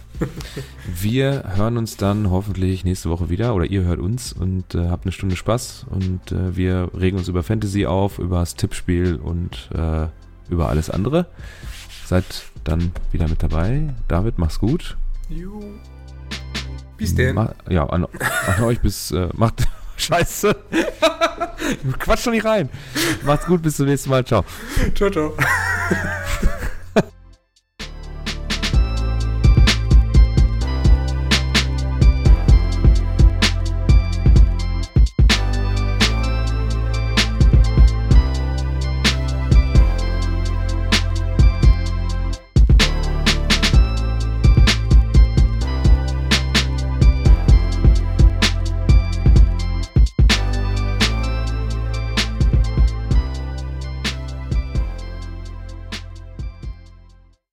[0.86, 5.04] Wir hören uns dann hoffentlich nächste Woche wieder oder ihr hört uns und äh, habt
[5.04, 9.70] eine Stunde Spaß und äh, wir regen uns über Fantasy auf, über das Tippspiel und
[9.74, 10.06] äh,
[10.48, 11.26] über alles andere.
[12.06, 12.24] Seid
[12.62, 13.92] dann wieder mit dabei.
[14.06, 14.96] David, mach's gut.
[15.28, 15.60] Jo.
[16.96, 17.34] Bis denn.
[17.34, 18.06] Ma ja, an,
[18.46, 20.54] an euch bis äh, macht Scheiße.
[21.98, 22.68] Quatsch doch nicht rein.
[23.24, 24.24] Macht's gut, bis zum nächsten Mal.
[24.24, 24.44] Ciao.
[24.94, 25.32] Ciao, ciao.